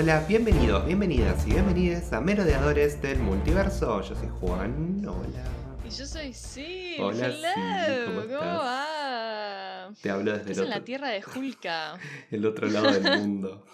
[0.00, 4.00] Hola, bienvenidos, bienvenidas y bienvenidas a Merodeadores del Multiverso.
[4.02, 5.42] Yo soy Juan, hola.
[5.84, 7.02] Y yo soy Sil.
[7.02, 7.48] Hola, Hello.
[7.50, 9.92] Sil, ¿cómo ¿Cómo va?
[10.00, 11.98] Te hablo desde Estás el en la otro, tierra de Julka.
[12.30, 13.66] el otro lado del mundo.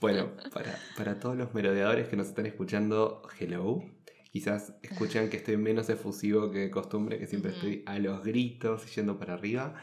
[0.00, 3.82] Bueno, para, para todos los merodeadores que nos están escuchando, hello.
[4.30, 8.86] Quizás escuchan que estoy menos efusivo que de costumbre, que siempre estoy a los gritos
[8.86, 9.74] y yendo para arriba.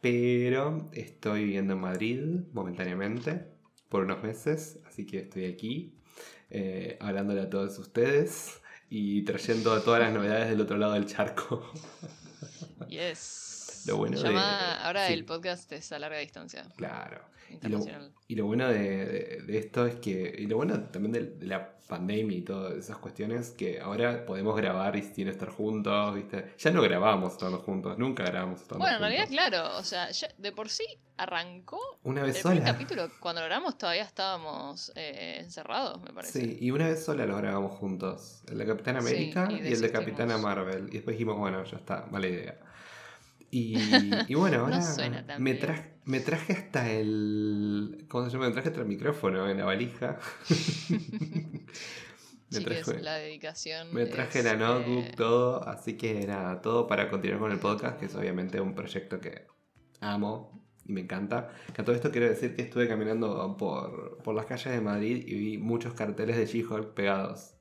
[0.00, 2.20] Pero estoy viviendo en Madrid
[2.52, 3.58] momentáneamente
[3.90, 5.94] por unos meses, así que estoy aquí
[6.50, 8.60] eh, hablándole a todos ustedes
[8.90, 11.70] y trayendo todas las novedades del otro lado del charco.
[12.88, 13.84] Yes.
[13.86, 15.12] Lo bueno de- ahora sí.
[15.14, 16.66] el podcast es a larga distancia.
[16.76, 17.22] claro.
[17.60, 18.12] Y lo, Internacional.
[18.28, 21.46] y lo bueno de, de- de esto es que, y lo bueno también de, de
[21.46, 26.54] la pandemia y todas esas cuestiones, que ahora podemos grabar y estar juntos, ¿viste?
[26.58, 29.18] Ya no grabamos estando juntos, nunca grabamos estando Bueno, en juntos.
[29.18, 30.84] realidad, claro, o sea, ya de por sí
[31.16, 31.80] arrancó.
[32.02, 32.72] Una El vez primer sola.
[32.72, 36.40] capítulo, cuando lo grabamos, todavía estábamos eh, encerrados, me parece.
[36.40, 38.42] Sí, y una vez sola lo grabamos juntos.
[38.48, 39.90] El de Capitán Sí, América y y, el de.
[39.92, 40.88] Capitana Marvel.
[40.88, 42.58] Y después dijimos, bueno, ya está, mala idea.
[43.50, 45.84] Y, y bueno, No ahora suena tan me, bien.
[46.10, 48.04] Me traje hasta el.
[48.08, 48.46] ¿Cómo se llama?
[48.46, 50.18] Me traje hasta el micrófono en la valija.
[52.50, 53.92] me, traje, la dedicación.
[53.94, 55.66] me traje es, la notebook, eh, todo.
[55.68, 59.46] Así que nada, todo para continuar con el podcast, que es obviamente un proyecto que
[60.00, 61.50] amo y me encanta.
[61.72, 65.24] Que a todo esto quiero decir que estuve caminando por, por las calles de Madrid
[65.26, 67.54] y vi muchos carteles de She-Hulk pegados.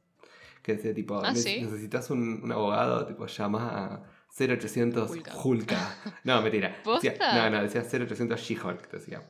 [0.64, 1.62] Que decía tipo, Ah, "Ne- ¿sí?
[1.62, 4.04] necesitas un, un abogado, tipo, llama a
[4.38, 5.36] 0800 Hulka.
[5.36, 5.96] Hulka.
[6.24, 6.76] No, mentira.
[6.86, 9.22] Decía- no, no, decía 0800 She-Hulk, decía.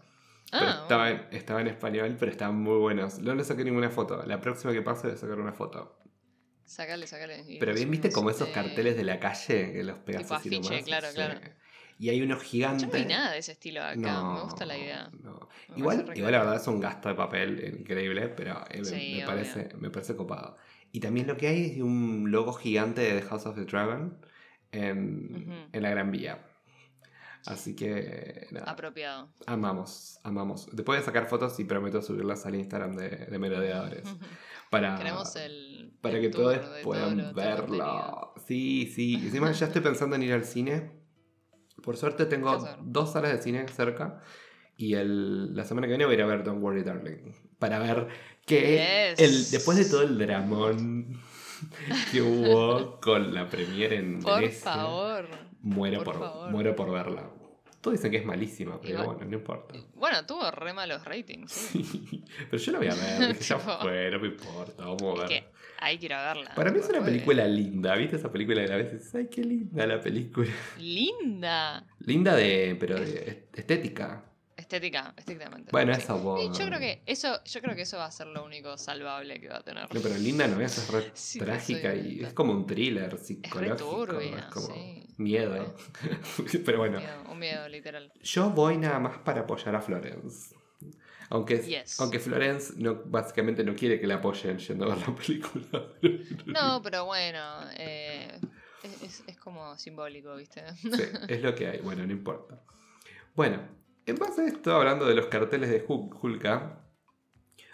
[0.52, 3.19] Pero Ah, estaba, en, estaba en español, pero estaban muy buenos.
[3.19, 4.23] No le saqué ninguna foto.
[4.25, 5.95] La próxima que pase a sacar una foto.
[6.66, 7.06] Sacale.
[7.47, 10.36] y Pero bien, viste como esos eh, carteles de la calle que los pegas tipo
[10.36, 10.86] así afiche, nomás?
[10.86, 11.40] claro, claro.
[11.97, 12.88] Y hay unos Yo gigantes.
[12.88, 15.09] no vi nada de ese estilo acá, No, me gusta la idea.
[15.22, 15.50] no.
[15.75, 19.25] Igual, igual la verdad es un gasto de papel increíble, pero eh, me- Sí, me,
[19.25, 20.57] parece, me parece copado.
[20.91, 24.18] Y también lo que hay es un logo gigante de The House of the Dragon
[24.72, 26.46] en, la Gran Vía.
[27.46, 29.30] Así que nada, Apropiado.
[29.46, 30.66] amamos, amamos.
[30.68, 34.03] Después voy a sacar fotos y prometo subirlas al Instagram de, de Merodeadores.
[34.69, 35.94] Para, Queremos el.
[36.00, 38.34] para el que todos de puedan todo verlo.
[38.46, 39.16] Sí, sí.
[39.16, 40.91] Encima ya estoy pensando en ir al cine.
[41.81, 44.22] Por suerte tengo ¿Qué dos salas de cine cerca.
[44.78, 47.34] Y el, la semana que viene voy a ir a ver Don't Worry Darling.
[47.57, 48.09] Para ver
[48.46, 49.19] que Yes.
[49.19, 51.19] el, después de todo el dramón
[52.12, 55.28] que hubo con la premiere en Por Venecia, favor.
[55.62, 56.52] muero por por, favor.
[56.52, 57.30] muero por verla.
[57.81, 59.74] Todos dicen que es malísima, pero bueno, no importa.
[59.96, 61.72] Bueno, tuvo re malos ratings.
[62.50, 65.44] pero yo la voy a ver, ya fue, no me importa, vamos a Es ver.
[65.44, 65.48] que
[65.80, 66.53] ahí quiero verla.
[66.56, 69.88] Para mí es una película linda, ¿viste esa película que a veces, ay, qué linda
[69.88, 70.50] la película?
[70.78, 71.86] Linda.
[72.00, 74.25] Linda de, pero de estética.
[74.69, 75.72] Estética, estéticamente.
[75.72, 76.02] Bueno, sí.
[76.02, 76.41] eso vos.
[76.44, 79.40] Y yo creo que eso, yo creo que eso va a ser lo único salvable
[79.41, 79.91] que va a tener.
[79.91, 83.16] No, pero linda no es, es re Sí, pero trágica y es como un thriller
[83.16, 83.75] Es psicológico.
[84.06, 85.07] turbia, es como sí.
[85.18, 85.75] miedo.
[86.66, 88.13] pero Un bueno, miedo, un miedo, literal.
[88.22, 90.56] yo voy nada más para apoyar a Florence.
[91.31, 92.00] Aunque, Yes.
[92.00, 95.66] aunque Florence no, básicamente no quiere que la apoyen yendo a ver la película.
[96.46, 97.40] No, pero bueno,
[97.75, 98.40] eh,
[98.84, 100.62] es, es- es como simbólico, ¿viste?
[100.75, 100.91] Sí,
[101.28, 101.80] es lo que hay.
[101.80, 102.62] Bueno, no importa.
[103.36, 103.78] Bueno,
[104.09, 106.81] en base a esto, hablando de los carteles de Hul- Hulka,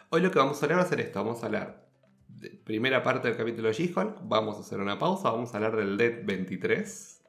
[0.09, 1.23] hoy lo que vamos a hablar va a ser esto.
[1.23, 1.87] Vamos a hablar
[2.27, 4.19] de primera parte del capítulo de She-Hulk.
[4.23, 5.31] Vamos a hacer una pausa.
[5.31, 7.23] Vamos a hablar del Dead 23.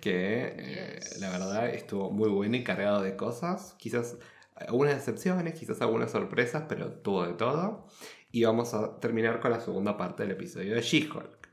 [0.00, 3.74] Que eh, la verdad estuvo muy bueno y cargado de cosas.
[3.78, 4.16] Quizás
[4.56, 7.86] algunas excepciones, quizás algunas sorpresas, pero tuvo de todo.
[8.32, 11.48] Y vamos a terminar con la segunda parte del episodio de She-Hulk.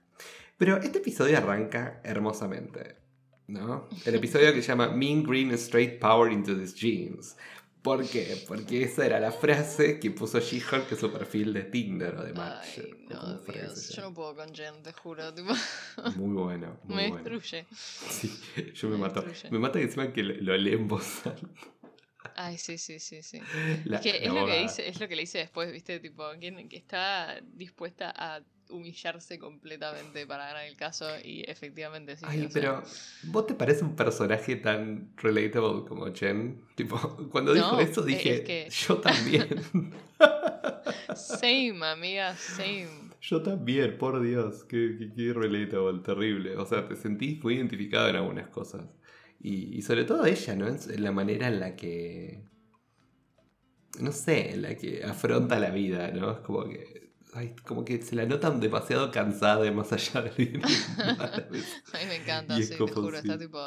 [0.58, 3.05] Pero este episodio arranca hermosamente.
[3.48, 3.88] ¿No?
[4.06, 7.38] El episodio que se llama Mean Green Straight Power into These Jeans.
[7.82, 8.44] ¿Por qué?
[8.48, 12.34] Porque esa era la frase que puso She-Hulk en su perfil de Tinder o de
[12.34, 12.80] Match.
[12.80, 13.90] Ay, no, Dios.
[13.90, 15.32] Yo no puedo con Jen, te juro.
[15.32, 15.54] Tipo,
[16.16, 17.30] Muy bueno, muy me bueno.
[17.30, 17.68] destruye.
[17.72, 18.32] Sí,
[18.74, 19.22] yo me, Me mato.
[19.22, 19.52] destruye.
[19.52, 21.48] Me mata que encima que lo, lee en voz alta.
[22.36, 23.40] Ay, sí, sí, sí, sí.
[23.86, 26.00] La- Es que es lo que, dice, es lo que le dice después, ¿viste?
[26.00, 32.26] Tipo, que, que está dispuesta a humillarse completamente para ganar el caso y efectivamente sí.
[32.28, 32.84] Ay, pero
[33.24, 36.62] ¿vos te parece un personaje tan relatable como Chen?
[36.76, 36.98] Tipo,
[37.32, 39.48] cuando dijo No, eso es dije, que- yo también.
[41.16, 42.88] Same, amiga, same.
[43.22, 46.58] yo también, por Dios, qué, qué, qué relatable, terrible.
[46.58, 48.84] O sea, te sentís muy identificado en algunas cosas.
[49.40, 50.68] Y, y sobre todo ella, ¿no?
[50.68, 52.44] En la manera en la que...
[54.00, 56.32] No sé, en la que afronta la vida, ¿no?
[56.32, 56.95] Es como que...
[57.36, 62.06] Ay, como que se la notan demasiado cansada y más allá del bien a mí
[62.08, 63.60] me encanta, sí, es te juro, está tipo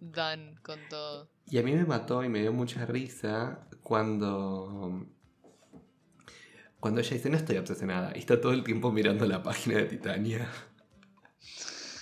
[0.00, 1.28] done con todo.
[1.46, 5.06] Y a mí me mató y me dio mucha risa cuando.
[6.80, 9.84] Cuando ella dice, no estoy obsesionada, y está todo el tiempo mirando la página de
[9.84, 10.48] Titania.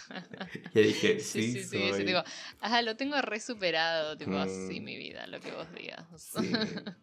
[0.75, 2.01] y dije, sí, Sí, sí, sí, soy.
[2.01, 2.23] sí, tipo,
[2.61, 4.69] ajá, lo tengo re superado, tipo, Mm.
[4.69, 6.05] sí, mi vida, lo que vos digas.
[6.17, 6.53] Sí,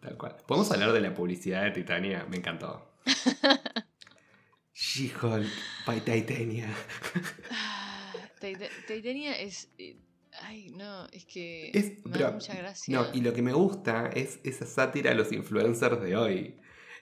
[0.02, 0.36] tal cual.
[0.48, 2.26] ¿Podemos hablar de la publicidad de Titania?
[2.30, 2.92] Me encantó.
[4.82, 5.46] She-Hulk
[5.86, 6.70] by Titania.
[7.52, 9.70] Ah, Tita- Titania es...
[9.78, 9.98] eh,
[10.42, 12.96] Ay, no, es que Es- me pero- da mucha gracia.
[12.98, 16.56] No, y lo que me gusta es esa sátira a los influencers de hoy.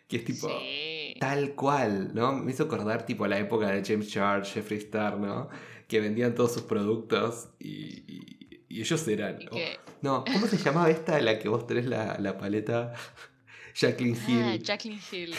[0.07, 1.13] Que es tipo, Sí.
[1.19, 2.33] tal cual, ¿no?
[2.33, 5.49] Me hizo acordar tipo a la época de James Charles, Jeffree Star, ¿no?
[5.87, 7.69] Que vendían todos sus productos y,
[8.11, 9.39] y- y ellos eran...
[9.41, 9.57] Y oh,
[10.01, 12.93] no, ¿cómo se llamaba esta la que vos tenés la, la paleta?
[13.75, 14.41] Jacqueline Hill.
[14.43, 15.35] ah, Jacqueline Hill.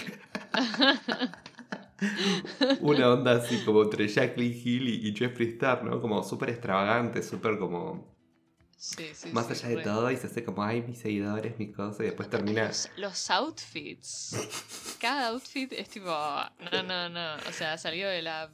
[2.81, 6.01] Una onda así como entre Jacqueline Hill y, y Jeffree Star, ¿no?
[6.01, 8.17] Como súper extravagante, súper como...
[8.77, 9.83] Sí, sí, más sí, allá de re.
[9.83, 12.69] todo y se hace como, ay, mis seguidores, mis cosas, y después termina...
[12.69, 14.97] Los, los outfits.
[15.01, 16.07] Cada outfit es tipo.
[16.07, 17.35] No, no, no.
[17.49, 18.53] O sea, salió de la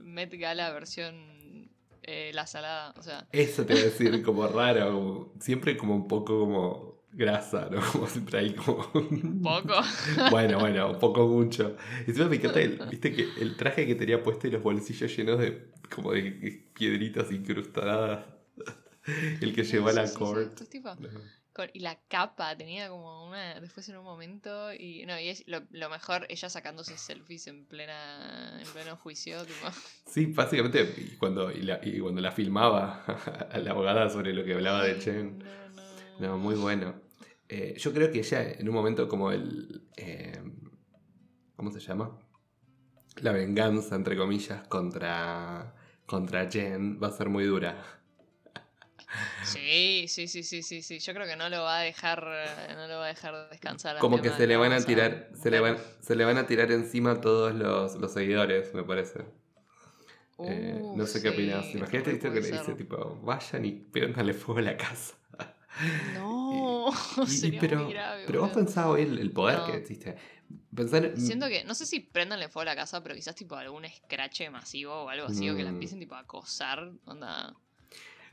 [0.00, 1.70] Met Gala versión
[2.02, 2.94] eh, La Salada.
[2.96, 6.97] O sea, Eso te voy a decir, como raro, como- siempre como un poco como
[7.18, 7.80] grasa, ¿no?
[7.92, 8.90] Como siempre hay como...
[9.42, 9.74] poco.
[10.30, 11.76] bueno, bueno, un poco mucho.
[12.06, 15.14] Y encima me encanta, el, viste que el traje que tenía puesto y los bolsillos
[15.14, 18.24] llenos de como de piedritas incrustadas.
[19.40, 20.52] El que llevó a la con-
[21.72, 23.58] y la capa tenía como una.
[23.58, 24.72] Después en un momento.
[24.72, 28.60] Y no, y es lo, lo mejor, ella sacándose selfies en plena.
[28.60, 29.44] En pleno juicio.
[29.44, 29.66] Tipo.
[30.06, 33.02] Sí, básicamente, y cuando, y la, y cuando la filmaba
[33.50, 35.38] a la abogada sobre lo que hablaba de Chen.
[35.38, 35.68] No,
[36.20, 36.20] no.
[36.20, 37.07] No, muy bueno.
[37.48, 39.88] Eh, yo creo que ella en un momento como el...
[39.96, 40.40] eh,
[41.56, 42.18] ¿Cómo se llama?
[43.22, 45.74] La venganza, entre comillas, contra,
[46.06, 47.76] contra Jen va a ser muy dura.
[49.42, 50.98] Sí, sí, sí, sí, sí, sí.
[50.98, 53.98] Yo creo que no lo va a dejar, eh, no lo va a dejar descansar.
[53.98, 56.70] Como que se le van a tirar, se le van, se le van a tirar
[56.72, 59.24] encima todos los, los seguidores, me parece.
[60.40, 61.74] Eh, no sé qué Uh, opinas.
[61.74, 65.14] Imagínate esto que le dice tipo, vayan y préndanle fuego a la casa.
[66.14, 66.37] No,
[67.18, 68.24] Y- y- sería pero, muy grave.
[68.26, 68.88] pero vos boludo.
[68.90, 69.66] hoy el, el poder No.
[69.66, 70.16] que existe.
[70.74, 73.84] Pensar, Siento que, no sé si prendanle fuego a la casa, pero quizás tipo algún
[73.84, 75.74] escrache masivo o algo así, o que la Mm.
[75.74, 77.54] empiecen tipo a acosar, onda.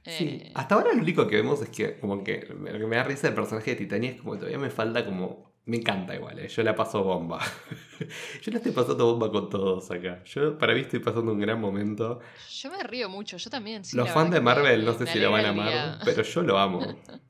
[0.06, 2.96] Sí, eh, hasta ahora lo único que vemos es que como que lo que me
[2.96, 5.56] da risa del personaje de Titania es como que todavía me falta como...
[5.68, 7.40] Me encanta igual, eh, yo la paso bomba.
[8.44, 10.24] yo la estoy pasando bomba con todos acá.
[10.26, 12.20] Yo para mí estoy pasando un gran momento.
[12.52, 13.84] Yo me río mucho, yo también.
[13.84, 16.22] sí, Los fans de Marvel me- no sé si lo van a el amar, pero
[16.22, 16.82] yo lo amo.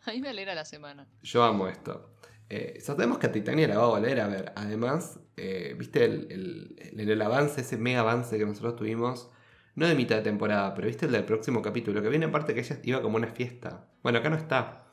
[0.06, 1.06] A mí me alegra la semana.
[1.22, 2.14] Yo amo esto.
[2.50, 4.52] Eh, sabemos que a Titania la va a volver a ver.
[4.56, 9.30] Además, eh, viste el, el- el- el avance, ese mega avance que nosotros tuvimos,
[9.74, 12.60] no de mitad de temporada, pero viste el del próximo capítulo, que viene aparte que
[12.60, 13.86] ella iba como una fiesta.
[14.02, 14.86] Bueno, acá no está.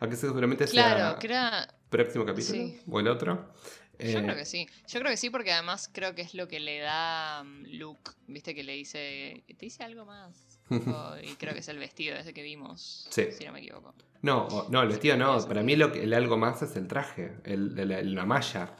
[0.00, 1.68] Acá seguramente sea Claro, que era.
[1.88, 2.80] próximo capítulo Sí.
[2.90, 3.52] o el otro.
[3.98, 4.66] Yo Eh, creo que sí.
[4.88, 8.10] Yo creo que sí, porque además creo que es lo que le da um, Luke.
[8.26, 9.44] Viste que le dice.
[9.46, 10.55] Te dice algo más.
[10.68, 13.06] Y creo que es el vestido ese que vimos.
[13.10, 13.28] Sí.
[13.32, 13.94] Si no me equivoco.
[14.22, 15.38] No, no, el vestido no.
[15.46, 18.76] Para mí lo que, el algo más es el traje, el, el- la malla.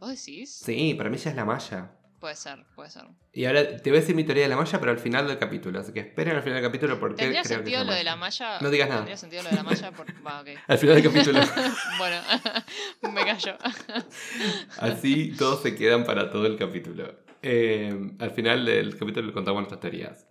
[0.00, 0.54] ¿Vos decís?
[0.54, 1.92] Sí, para mí ya es la malla.
[2.20, 3.04] Puede ser, puede ser.
[3.32, 5.38] Y ahora te voy a decir mi teoría de la malla, pero al final del
[5.38, 5.78] capítulo.
[5.78, 8.58] Así que esperen al final del capítulo porque ¿Tendría creo sentido lo de la malla?
[8.60, 9.00] No digas nada.
[9.02, 9.92] ¿Tendría sentido lo de la malla?
[9.92, 10.06] Por...
[10.26, 10.48] Va, ok.
[10.66, 11.40] Al final del capítulo.
[11.98, 12.20] bueno,
[13.14, 13.56] me cayó.
[14.78, 17.14] Así todos se quedan para todo el capítulo.
[17.42, 20.26] Eh, al final del capítulo contamos nuestras teorías.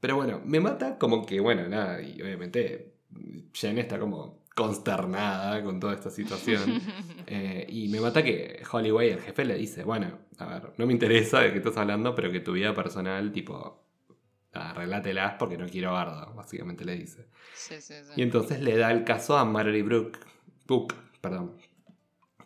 [0.00, 2.94] Pero bueno, me mata como que, bueno, nada, y obviamente
[3.52, 6.80] Jen está como consternada con toda esta situación.
[7.30, 10.94] Eh, y me mata que Hollyway, el jefe, le dice, bueno, a ver, no me
[10.94, 13.84] interesa de qué estás hablando, pero que tu vida personal, tipo,
[14.54, 17.26] arreglátelas porque no quiero bardo, básicamente le dice.
[17.54, 18.12] sí, sí, sí.
[18.16, 20.18] Y entonces le da el caso a Mallory Brooke,
[20.66, 21.52] Book, perdón,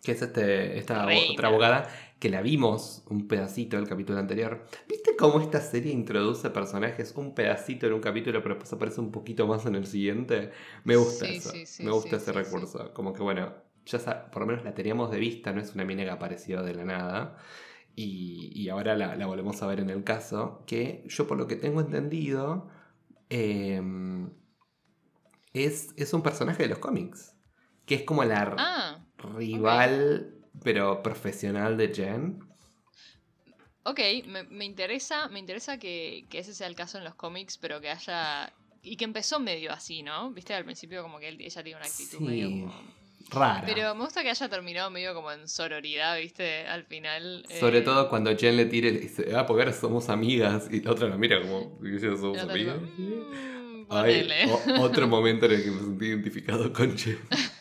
[0.03, 1.33] que es este, esta Reina.
[1.33, 4.65] otra abogada que la vimos un pedacito del capítulo anterior.
[4.89, 9.11] ¿Viste cómo esta serie introduce personajes un pedacito en un capítulo, pero después aparece un
[9.13, 10.51] poquito más en el siguiente?
[10.85, 11.51] Me gusta Sí, eso.
[11.51, 12.93] sí, sí, me gusta ese recurso.
[12.95, 13.55] Como que bueno,
[13.87, 16.75] ya por lo menos la teníamos de vista, no es una mina que apareció de
[16.75, 17.37] la nada.
[17.95, 21.47] Y, y ahora la, la volvemos a ver en el caso, que yo por lo
[21.47, 22.69] que tengo entendido,
[23.31, 24.31] em,
[25.53, 27.37] es, es un personaje de los cómics.
[27.85, 32.39] Que es como la Ah, rival, pero profesional de Jen.
[33.85, 37.59] ok, me, me interesa, me interesa que, que ese sea el caso en los cómics,
[37.59, 38.53] pero que haya...
[38.85, 40.31] Y que empezó medio así, ¿no?
[40.33, 42.25] Viste, al principio como que él- ella tiene una actitud Sí.
[42.25, 43.03] medio como...
[43.31, 43.63] Rara.
[43.65, 46.67] Pero me gusta que haya terminado medio como en sororidad, ¿viste?
[46.67, 47.47] Al final.
[47.61, 50.69] Sobre eh, todo cuando Jen le tire y le dice, ah, porque ahora somos amigas.
[50.71, 52.77] Y la otra la mira como, ¿y yo somos tipo, amigas?
[52.99, 54.47] "Mm, Ay, ponele".
[54.53, 57.19] o- otro momento en el que me sentí identificado con Jen.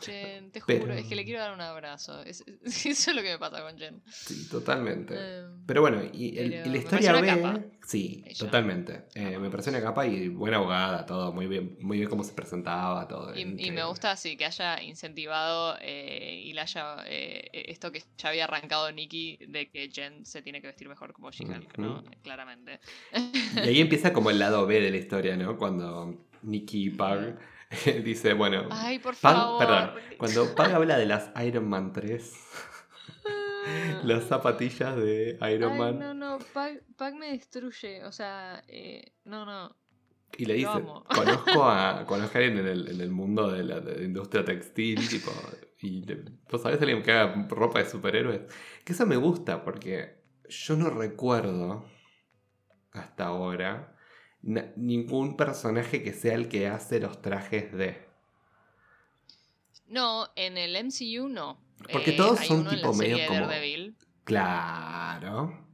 [0.00, 2.22] Jen, te juro, Pero- es que le quiero dar un abrazo.
[2.22, 4.02] Es- es- eso es lo que me pasa con Jen.
[4.06, 5.14] Sí, totalmente.
[5.16, 7.60] Eh, Pero bueno, y, el- Pero y la me historia B, capa.
[7.86, 8.38] sí, Ella.
[8.38, 9.04] totalmente.
[9.14, 12.32] Eh, me pareció una capa y buena abogada, todo, muy bien, muy bien cómo se
[12.32, 13.36] presentaba, todo.
[13.36, 18.02] y, y me gusta así que haya incentivado eh, y le haya eh, esto que
[18.16, 22.02] ya había arrancado Nikki de que Jen se tiene que vestir mejor como She-Hulk, ¿no?
[22.22, 22.80] Claramente.
[23.56, 25.56] Y ahí empieza como el lado B de la historia, ¿no?
[25.58, 27.36] Cuando Nicky Pug
[28.04, 29.58] dice, bueno, Ay, por favor.
[29.58, 32.32] perdón, cuando Pug habla de las Iron Man 3,
[34.04, 38.04] las zapatillas de Iron Ay, Man, no, no, Pug, Pug me destruye.
[38.04, 39.76] O sea, eh, no, no.
[40.36, 40.82] y le dice,
[41.14, 44.44] conozco a, conozco a alguien en el, en el mundo de la, de la industria
[44.44, 45.30] textil, tipo,
[45.80, 46.04] y
[46.50, 48.40] vos sabés alguien que haga ropa de superhéroes,
[48.84, 51.84] que eso me gusta porque yo no recuerdo
[52.92, 53.94] hasta ahora
[54.42, 58.06] ningún personaje que sea el que hace los trajes de...
[59.86, 61.58] No, en el MCU no.
[61.92, 65.66] Porque Eh, todos hay son uno en tipo la medio serie como- Daredevil, Claro.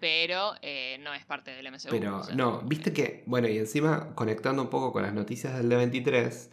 [0.00, 1.88] pero eh, no es parte del MCU.
[1.90, 5.56] Pero o sea, no, viste que, bueno, y encima conectando un poco con las noticias
[5.56, 6.50] del D23,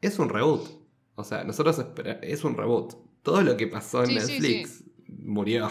[0.00, 0.80] es un reboot.
[1.16, 1.84] O sea, nosotros
[2.22, 2.94] es un reboot.
[3.22, 4.81] Todo lo que pasó en Sí, sí, Netflix
[5.20, 5.70] murió.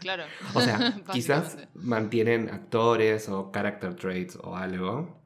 [0.00, 0.24] Claro.
[0.54, 5.22] O sea, quizás mantienen actores o character traits o algo,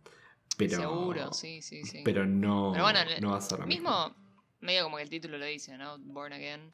[0.57, 2.03] pero, Seguro, sí, sí, sí.
[2.05, 3.91] pero no, Pero bueno, el- no va a ser lo mismo.
[3.91, 4.17] Mismo,
[4.61, 5.99] medio como que el título lo dice, ¿no?
[5.99, 6.73] Born Again.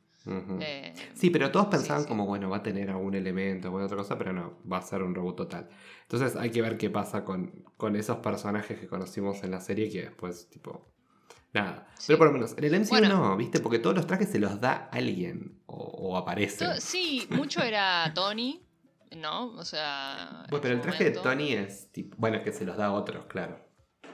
[0.60, 2.08] Eh, Sí, pero todos pensaban sí.
[2.08, 5.02] como, bueno, va a tener algún elemento o otra cosa, pero no, va a ser
[5.02, 5.68] un reboot total.
[6.02, 9.88] Entonces hay que ver qué pasa con, con esos personajes que conocimos en la serie
[9.90, 10.92] que después, tipo,
[11.98, 12.04] Sí.
[12.08, 13.08] Pero por lo menos, en el MCU Bueno.
[13.08, 13.60] no, ¿viste?
[13.60, 16.68] Porque todos los trajes se los da alguien o, o aparecen.
[16.74, 18.60] to- sí, mucho era Tony,
[19.16, 19.46] ¿no?
[19.56, 20.44] O sea.
[20.50, 21.10] Bueno, en pero el traje de.
[21.12, 23.66] Tony es, tipo, bueno, es que se los da a otros, claro.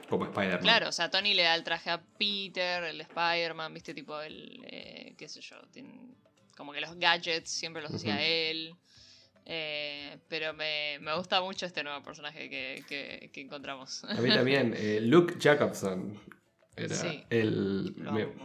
[0.09, 0.61] Como Spider-Man.
[0.61, 4.19] Claro, o sea, Tony le da el traje a Peter, el de Spider-Man, viste, tipo
[4.21, 4.61] el.
[4.65, 5.55] eh, qué sé yo.
[5.71, 6.15] tiene-
[6.57, 8.75] como que los gadgets siempre los hacía él.
[9.47, 14.03] Eh, pero me, me gusta mucho este nuevo personaje que, que- que encontramos.
[14.05, 16.19] A mí también, eh, Luke Jacobson.
[16.75, 17.95] Era Sí, el,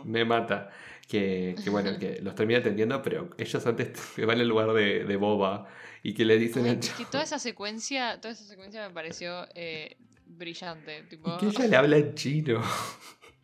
[0.05, 0.71] me, mata.
[1.09, 5.05] Que, que bueno, que los termina atendiendo, pero ellos antes que van al lugar de,
[5.05, 5.67] de Boba
[6.03, 9.47] y que le dicen Ay, es que toda esa secuencia, toda esa secuencia me pareció
[9.55, 9.97] eh,
[10.27, 11.03] brillante.
[11.11, 12.63] Tipo, Y que ella le habla en chino.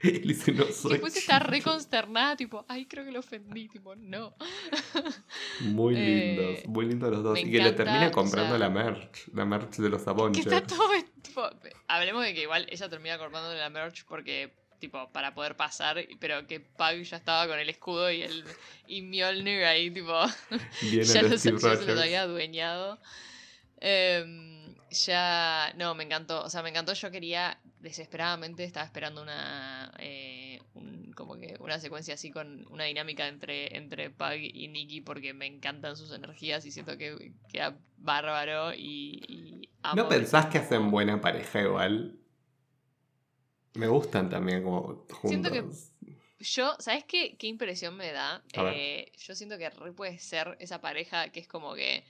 [0.02, 1.50] Y le dice, no que soy después está chino".
[1.50, 4.36] re consternada, tipo, ay, creo que lo ofendí, tipo, no.
[5.62, 7.38] Muy Eh, lindos, muy lindos los dos.
[7.38, 10.46] Y que le termina o comprando sea- la merch, la merch de los Que Avengers.
[10.46, 10.90] está todo,
[11.22, 11.48] tipo,
[11.88, 14.52] hablemos de que igual ella termina comprando la merch porque,
[14.86, 18.44] tipo, para poder pasar, pero que Pug ya estaba con el escudo y el
[18.86, 20.12] y Mjolnir ahí, tipo,
[21.02, 22.98] ya, los- ya se los había adueñado.
[23.80, 29.92] Em, ya, no, me encantó, o sea, me encantó, yo quería, desesperadamente, estaba esperando una,
[29.98, 35.00] eh, un- como que una secuencia así con una dinámica entre, entre Pug y Nikki
[35.02, 40.46] porque me encantan sus energías y siento que queda bárbaro y, y amo ¿No pensás
[40.46, 42.18] que hacen buena pareja igual?
[43.76, 45.92] Me gustan también como Siento juntos.
[46.00, 48.42] que- Yo, ¿sabes qué, qué impresión me da?
[48.74, 52.04] Eh, yo siento que re puede ser esa pareja que es como que.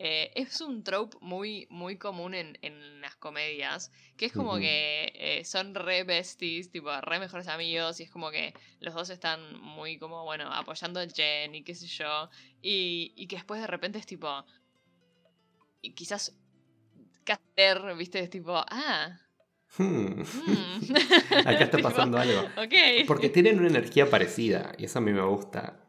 [0.00, 3.90] eh, es un trope muy, muy común en, en las comedias.
[4.16, 7.98] Que es como que eh, son re besties, tipo re mejores amigos.
[8.00, 11.74] Y es como que los dos están muy como, bueno, apoyando a Jen y qué
[11.74, 12.28] sé yo.
[12.62, 14.44] Y, y que después de repente es tipo.
[15.82, 16.36] Y quizás.
[17.24, 19.20] Caster, viste, es tipo, ah.
[19.76, 20.22] Hmm.
[20.22, 20.94] mm".
[21.46, 22.48] Acá está pasando algo.
[23.06, 25.80] Porque tienen una energía parecida y eso a mí me gusta.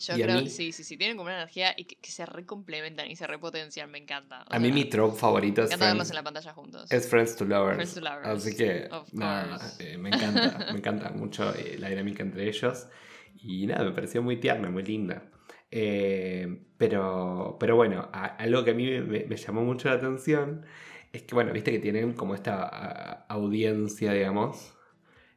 [0.00, 2.10] Yo Y creo mí- que sí, sí, sí, tienen como una energía y que, que
[2.10, 4.42] se recomplementan y se repotencian, me encanta.
[4.42, 6.90] O A mí mi trope favorito Me es encanta verlos Friends, en la pantalla juntos.
[6.90, 7.76] es Friends to Lovers.
[7.76, 12.24] Friends to Lovers, Así que nada, eh, me encanta, me encanta mucho eh, la dinámica
[12.24, 12.88] entre ellos.
[13.36, 15.30] Y nada, me pareció muy tierna, muy linda.
[15.70, 20.66] Eh, pero, pero bueno, a- algo que a mí me, me llamó mucho la atención
[21.14, 24.74] es que, bueno, viste que tienen como esta audiencia, digamos,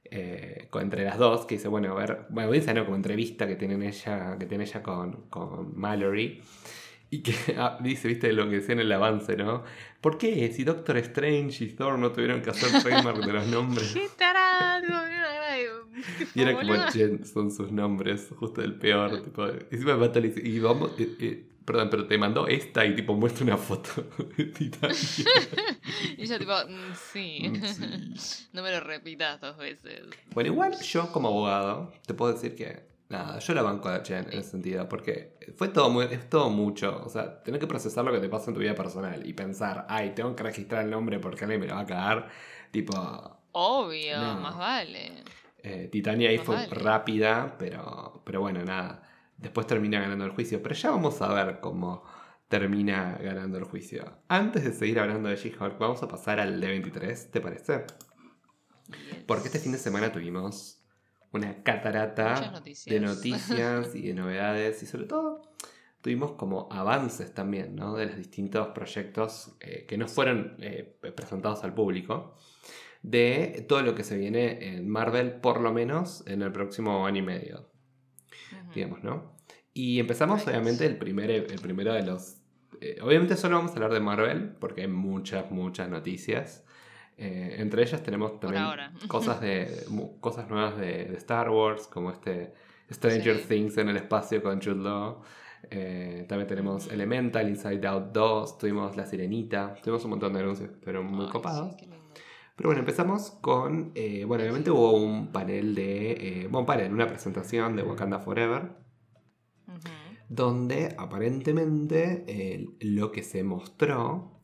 [0.06, 3.56] eh, entre las dos, que dice, bueno, a ver, bueno, audiencia no, como entrevista que
[3.56, 6.42] tienen ella, que tiene ella con, con Mallory.
[7.12, 9.64] Y que ah, dice, viste lo que decía en el avance, ¿no?
[10.02, 13.92] ¿Por qué si Doctor Strange y Thor no tuvieron que hacer trademark de los nombres?
[13.94, 15.17] ¡Qué tarado!
[16.36, 16.74] Y era como.
[16.92, 19.22] Jen, son sus nombres, justo el peor.
[19.24, 22.86] Tipo, encima me mata y dice, y vamos, eh, eh, perdón, pero te mandó esta
[22.86, 23.90] y tipo muestra una foto
[24.38, 24.96] de Titania.
[26.18, 27.50] Y yo tipo, mm, sí.
[27.50, 27.66] Mm,
[28.18, 28.48] sí.
[28.54, 30.02] no me lo repitas dos veces.
[30.34, 34.28] Bueno, igual yo como abogado te puedo decir que nada, yo la banco a Jen
[34.32, 37.02] en ese sentido, porque fue todo muy, es todo mucho.
[37.06, 39.86] O sea, tener que procesar lo que te pasa en tu vida personal y pensar,
[39.90, 42.30] ay, tengo que registrar el nombre porque alguien me lo va a cagar.
[42.72, 42.94] Tipo,
[43.54, 44.40] Obvio, No.
[44.42, 45.24] más vale.
[45.70, 46.70] Eh, Titania ahí fue vale.
[46.70, 49.04] rápida, pero, pero bueno, nada.
[49.38, 50.64] Después termina ganando el juicio.
[50.64, 52.04] Pero ya vamos a ver cómo
[52.48, 54.20] termina ganando el juicio.
[54.30, 57.86] Antes de seguir hablando de She-Hulk, vamos a pasar al D23, ¿te parece?
[58.88, 59.24] Yes.
[59.26, 60.82] Porque este fin de semana tuvimos
[61.34, 62.94] una catarata noticias.
[62.94, 65.42] de noticias y de novedades y sobre todo
[66.02, 67.96] tuvimos como avances también, ¿no?
[67.96, 72.38] De los distintos proyectos eh, que no fueron eh, presentados al público,
[73.10, 77.20] de todo lo que se viene en Marvel, por lo menos en el próximo año
[77.20, 77.70] y medio,
[78.76, 79.36] digamos, ¿no?
[79.74, 82.38] Y empezamos obviamente el, primer, el primero de los...
[82.82, 86.66] eh, obviamente solo vamos a hablar de Marvel, porque hay muchas, muchas noticias.
[87.18, 88.64] Eh, entre ellas tenemos también
[89.08, 89.86] cosas, de,
[90.20, 92.54] cosas nuevas de, de Star Wars, como este
[92.92, 93.46] Stranger Sí.
[93.48, 95.22] Things en el espacio con Jude Law.
[95.70, 96.88] Eh, también tenemos.
[96.92, 101.32] Elemental, Inside Out 2, tuvimos La Sirenita, tuvimos un montón de anuncios, pero muy Ay,
[101.32, 101.76] copados.
[101.80, 101.88] sí.
[102.58, 103.92] Pero bueno, empezamos con.
[103.96, 106.12] eh, bueno, obviamente hubo un panel de.
[106.44, 108.72] Eh, bueno, panel, una presentación de Wakanda Forever.
[110.30, 114.42] Donde aparentemente eh, lo que se mostró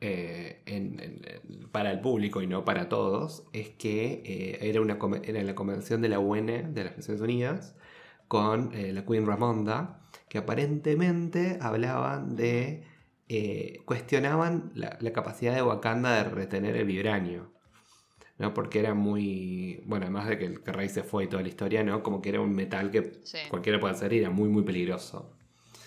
[0.00, 4.98] eh, en- en- en- para el público y no para todos es que era, una,
[5.22, 7.76] era la convención de la UN de las Naciones Unidas
[8.28, 12.84] con la Queen Ramonda que aparentemente hablaban de
[13.28, 17.52] eh, cuestionaban la, la capacidad de Wakanda de retener el vibranio.
[18.38, 18.52] ¿no?
[18.54, 19.82] Porque era muy.
[19.86, 22.02] Bueno, además de que el que Rey se fue y toda la historia, ¿no?
[22.02, 25.36] Como que era un metal que Sí, cualquiera puede hacer y era muy, muy peligroso.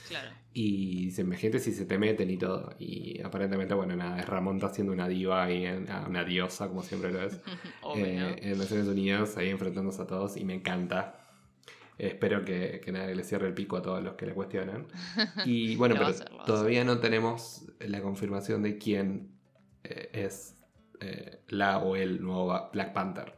[0.07, 0.31] claro.
[0.53, 2.75] Y dice, imagínate si se te meten y todo.
[2.79, 7.11] Y aparentemente, bueno, nada, es Ramonta siendo una diva y ah, una diosa, como siempre
[7.11, 7.39] lo es.
[7.81, 8.03] Obvio.
[8.03, 11.26] eh, en Naciones Unidas, ahí enfrentándose a todos y me encanta.
[11.99, 14.87] Eh, espero que, que nadie le cierre el pico a todos los que le cuestionan.
[15.45, 16.13] Y bueno, pero
[16.45, 19.31] todavía no tenemos la confirmación de quién
[19.83, 20.55] eh, es
[20.99, 23.35] eh, la o el nuevo Black Panther.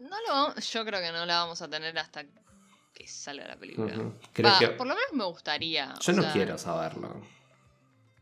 [0.00, 2.24] No lo vamos- yo creo que no la vamos a tener hasta
[2.94, 3.94] que salga la película.
[3.96, 4.68] Va, que...
[4.68, 5.94] Por lo menos me gustaría.
[6.00, 7.20] Yo no sea, quiero saberlo.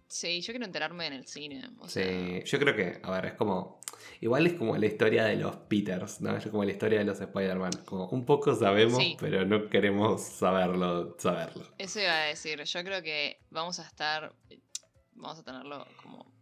[0.07, 1.69] Sí, yo quiero enterarme en el cine.
[1.81, 3.78] O Sí, sea, yo creo que, a ver, es como.
[4.21, 6.37] Igual es como la historia de los Peters, ¿no?
[6.37, 7.73] Es como la historia de los Spider-Man.
[7.85, 9.17] Como un poco sabemos, Sí.
[9.21, 11.65] pero no queremos saberlo, saberlo.
[11.79, 12.63] Eso iba a decir.
[12.63, 14.35] Yo creo que vamos a estar.
[15.15, 16.33] Vamos a tenerlo como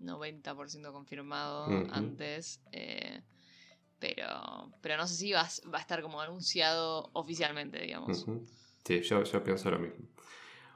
[0.00, 2.60] 90% confirmado antes.
[2.72, 3.20] eh,
[3.98, 8.26] pero, pero no sé si va, a- va a estar como anunciado oficialmente, digamos.
[8.84, 10.06] Sí, yo, yo pienso lo mismo.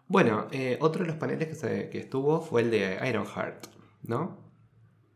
[0.06, 3.66] Bueno, eh, otro de los paneles que, se- que estuvo fue el de Ironheart,
[4.04, 4.47] ¿no?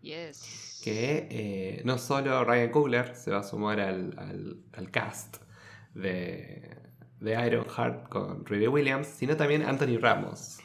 [0.03, 0.81] Yes.
[0.85, 5.37] Que eh, no solo Ryan Coogler se va a sumar al, al- al cast
[5.95, 6.77] de,
[7.21, 10.59] de Ironheart con Riri Williams, sino también Anthony Ramos,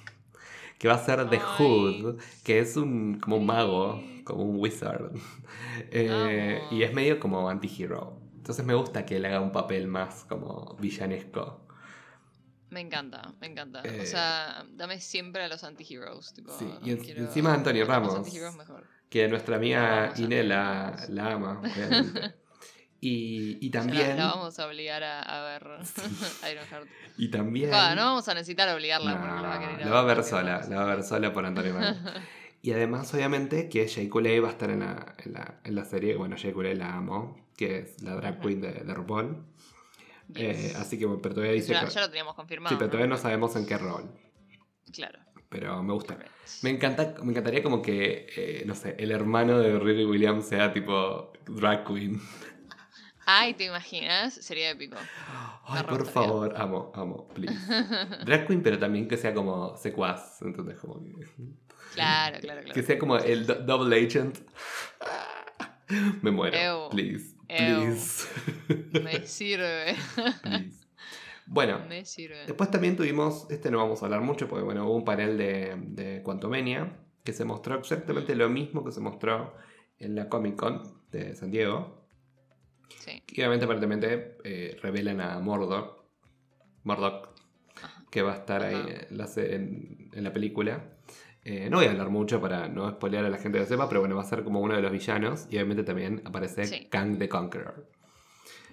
[0.80, 1.42] que va a ser The Ay.
[1.60, 5.12] Hood, que es un, como un mago, como un wizard,
[5.92, 8.20] Eh, y es medio como anti-hero.
[8.38, 11.67] Entonces me gusta que él haga un papel más como villanesco.
[12.70, 13.82] Me encanta, me encanta.
[13.84, 16.34] Eh, o sea, dame siempre a los anti-heroes.
[16.34, 18.58] tipo, Sí, y en- quiero- encima Anthony cuanto más Ramos.
[18.58, 18.84] mejor.
[19.10, 20.46] Que nuestra La amiga vamos a Ine ver.
[20.46, 22.36] la, la ama, obviamente.
[23.00, 24.18] Y, y también.
[24.18, 25.64] La, vamos a obligar a, a ver
[26.52, 26.88] Ironheart.
[27.18, 27.70] Y también.
[27.70, 29.86] No vamos a necesitar obligarla No, porque la va a querer.
[29.86, 31.98] la va a ver sola, la va a ver sola por Antonio Ramos.
[32.62, 35.86] Y además, obviamente, que Jay Coulee va a estar en la, en la, en la
[35.86, 36.16] serie.
[36.18, 39.46] Bueno, Jay Coulee la amo, que es la drag queen de, de RuPaul.
[40.34, 40.74] Yes.
[40.74, 42.70] Eh, así que, pero todavía dice ya, que- ya lo teníamos confirmado.
[42.70, 44.10] Sí, pero todavía no sabemos en qué rol.
[44.94, 45.20] Claro.
[45.50, 46.18] Pero me gusta.
[46.64, 50.74] Me encanta, me encantaría como que, eh, no sé, el hermano de Riri Williams sea
[50.74, 52.20] tipo drag queen.
[53.30, 54.34] Ay, ¿te imaginas?
[54.36, 54.96] Sería épico.
[55.66, 57.58] Ay, por favor, amo, amo, please.
[58.26, 61.12] Drag queen, pero también que sea como secuaz, entonces como que,
[61.94, 62.84] Claro, claro, que claro.
[62.88, 64.38] sea como el do- double agent.
[66.22, 66.90] Me muero, Ew.
[66.90, 67.56] please, Ew.
[67.86, 68.28] please,
[69.04, 69.96] Me sirve.
[70.44, 70.86] please.
[71.46, 72.46] Bueno, Me sirve.
[72.46, 75.76] después también tuvimos, este no vamos a hablar mucho porque bueno, hubo un panel de,
[75.78, 79.54] de Quantumania que se mostró exactamente lo mismo que se mostró
[80.00, 82.06] en la Comic Con de San Diego.
[83.00, 83.24] Sí.
[83.30, 86.06] Y obviamente aparentemente eh, revelan a Mordor,
[86.84, 87.30] Mordok,
[88.10, 89.06] que va a estar ahí Ajá.
[89.10, 90.97] en la, se- en- en la película.
[91.50, 93.88] Eh, no voy a hablar mucho para no spoilear a la gente que lo sepa,
[93.88, 96.86] pero bueno, va a ser como uno de los villanos y obviamente también aparece Sí.
[96.90, 97.88] Kang the Conqueror.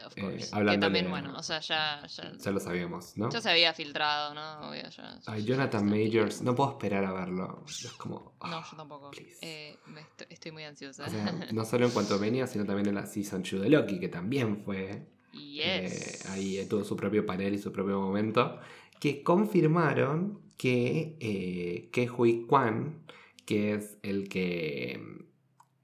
[0.04, 0.50] Of Eh, course.
[0.50, 3.30] que hablando también, bueno, o sea, ya, ya, Ya lo sabíamos, ¿no?
[3.30, 4.68] ya se había filtrado, ¿no?
[4.68, 7.64] Obvio, ya- Ay, Jonathan Majors, no puedo esperar a verlo.
[7.66, 8.34] Es como.
[8.44, 9.10] No, ah, yo tampoco.
[9.12, 9.38] please.
[9.40, 11.04] Eh, me estoy, estoy muy ansiosa.
[11.06, 13.98] O sea, no solo en cuanto venía, sino también en la Season 2 de Loki,
[13.98, 16.24] que también fue yes.
[16.26, 18.58] Eh, ahí eh, tuvo su propio panel y su propio momento.
[19.00, 23.04] Que confirmaron que eh, que Hui Kwan,
[23.46, 25.00] que es el que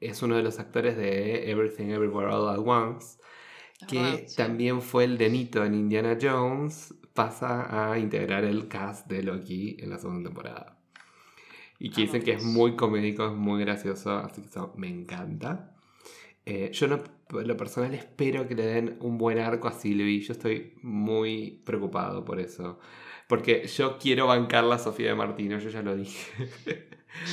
[0.01, 3.19] es uno de los actores de Everything Everywhere All at Once,
[3.87, 4.37] que verdad, sí.
[4.37, 9.77] también fue el de Nito en Indiana Jones, pasa a integrar el cast de Loki
[9.79, 10.79] en la segunda temporada.
[11.79, 15.75] Y que dicen que es muy comédico, es muy gracioso, así que eso me encanta.
[16.45, 20.21] Eh, yo no, por lo personal espero que le den un buen arco a Sylvie.
[20.21, 22.79] Yo estoy muy preocupado por eso.
[23.31, 26.49] Porque yo quiero bancarla a Sofía de Martino, yo ya lo dije.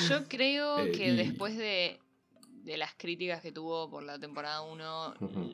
[0.09, 1.99] Yo creo Eh, que y- después de,
[2.63, 5.51] de las críticas que tuvo por la temporada 1, Ujú.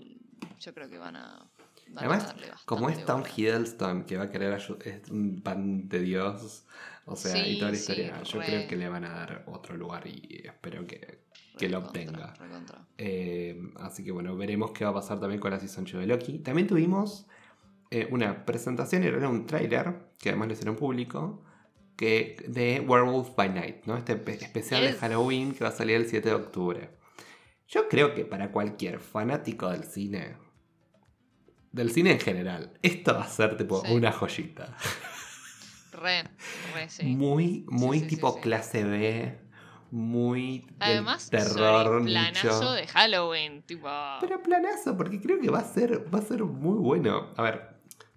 [0.60, 1.50] yo creo que van a,
[1.90, 3.24] van a Además, darle como es Tom.
[3.36, 6.66] Hiddleston, que va a querer es un pan de Dios,
[7.06, 8.46] o sea, y toda la sí, historia, yo re.
[8.46, 11.20] creo que le van a dar otro lugar y espero que,
[11.58, 12.34] que lo obtenga.
[12.98, 16.08] Eh, así que bueno, veremos qué va a pasar también con la Season 8 de
[16.08, 16.40] Loki.
[16.40, 17.28] También tuvimos
[17.94, 21.44] eh, una presentación, era un tráiler, que además lo hicieron público,
[21.96, 23.96] que, de Werewolf by Night, ¿no?
[23.98, 24.94] Este pe- especial de.
[24.94, 26.90] Halloween que va a salir el 7 de octubre.
[27.68, 30.36] Yo creo que para cualquier fanático del cine,
[31.72, 33.92] del cine en general, esto va a ser tipo Sí.
[33.94, 34.76] una joyita.
[35.92, 36.24] Re,
[36.74, 37.06] re, sí.
[37.06, 39.40] Muy, muy sí, sí, tipo clase B,
[39.92, 42.12] muy del Además, terror, nicho.
[42.12, 43.88] planazo de Halloween, tipo...
[44.20, 47.32] Pero planazo, porque creo que va a ser, va a ser muy bueno.
[47.38, 47.73] A ver,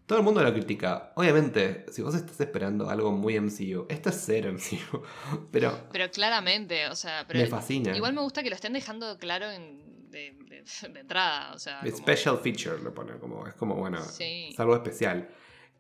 [0.07, 1.13] todo el mundo lo critica.
[1.17, 5.03] Obviamente, si vos estás esperando algo muy MCU, esto es cero MCU.
[5.51, 7.97] Pero Pero claramente, o sea, pero me fascina.
[7.97, 11.81] igual me gusta que lo estén dejando claro en, de, de- de entrada, o sea...
[11.81, 14.49] como- Special feature lo pone, como, es como, bueno, Sí.
[14.53, 15.29] es algo especial.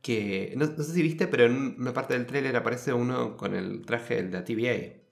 [0.02, 3.54] Que no, no sé si viste, pero en una parte del tráiler aparece uno con
[3.56, 5.02] el traje de la TVA.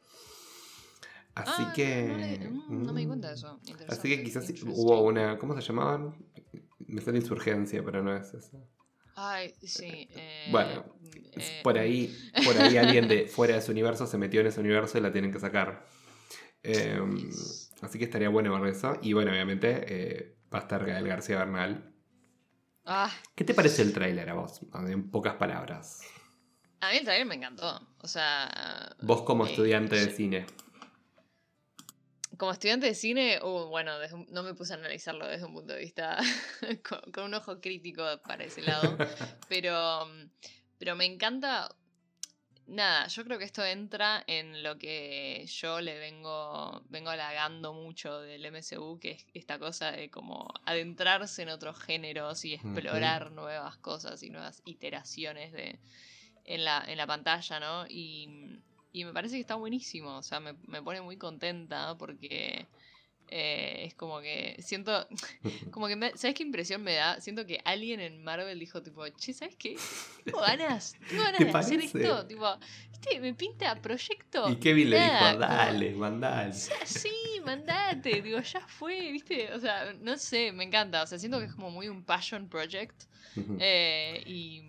[1.34, 2.04] Así Ah, que.
[2.06, 3.60] No, le- mm, no me di cuenta de mm, eso.
[3.88, 5.36] Así que quizás hubo una.
[5.38, 6.14] ¿Cómo se llamaban?
[6.86, 8.64] Me sale insurgencia, pero no es eso.
[9.16, 10.08] Ay, sí.
[10.10, 10.84] eh, Bueno,
[11.36, 14.60] eh, Por ahí, por ahí alguien de fuera de su universo se metió en ese
[14.60, 15.86] universo y la tienen que sacar.
[16.62, 16.98] Eh,
[17.82, 18.98] así que estaría bueno ver eso.
[19.02, 21.92] Y bueno, obviamente eh, va a estar Gael García Bernal.
[22.86, 24.60] Ah, ¿Qué te parece el tráiler a vos?
[24.74, 26.00] En pocas palabras.
[26.80, 27.80] a mí el trailer me encantó.
[27.98, 28.94] O sea.
[29.02, 30.46] Vos como estudiante de cine.
[32.38, 35.72] Como estudiante de cine, uh, bueno, desde no me puse a analizarlo desde un punto
[35.72, 36.18] de vista
[36.88, 38.96] con, con un ojo crítico para ese lado.
[39.48, 40.30] pero, mm,
[40.78, 41.68] pero me encanta.
[42.66, 48.20] Nada, yo creo que esto entra en lo que yo le vengo, vengo halagando mucho
[48.20, 53.76] del MCU, que es esta cosa de como adentrarse en otros géneros y explorar nuevas
[53.76, 55.78] cosas y nuevas iteraciones de,
[56.44, 57.86] en, la, en la pantalla, ¿no?
[57.86, 58.62] Y,
[58.94, 62.66] y me parece que está buenísimo, o sea, me, me pone muy contenta porque
[63.28, 65.06] eh, es como que siento,
[65.72, 67.20] como que, me- ¿sabes qué impresión me da?
[67.20, 69.76] Siento que alguien en Marvel dijo tipo, che, ¿sabes qué?
[70.24, 71.98] Tengo ganas, tengo ganas ¿Te de hacer parece?
[72.02, 72.46] esto, tipo,
[72.92, 73.20] ¿viste?
[73.20, 74.48] Me pinta proyecto.
[74.48, 76.52] Y Kevin le dijo, como- dale, mandale.
[76.52, 77.10] sí,
[77.44, 79.52] mandate, digo, ya fue, ¿viste?
[79.52, 82.48] O sea, no sé, me encanta, o sea, siento que es como muy un passion
[82.48, 83.02] project
[83.58, 84.62] eh, y,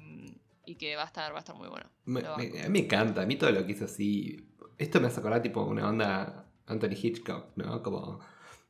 [0.66, 1.90] y que va a estar, va a estar muy bueno.
[2.06, 2.42] Me, me- banco.
[2.60, 4.48] a mí me encanta, a mí todo lo que hizo así.
[4.78, 7.82] Esto me hace acordar tipo una onda Anthony Hitchcock, ¿no?
[7.82, 8.20] Como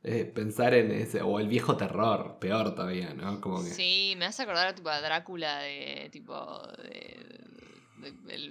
[0.02, 3.40] eh, pensar en ese, o el viejo terror, peor todavía, ¿no?
[3.40, 3.70] Como que.
[3.70, 7.40] Sí, me hace acordar tipo a Drácula de tipo de,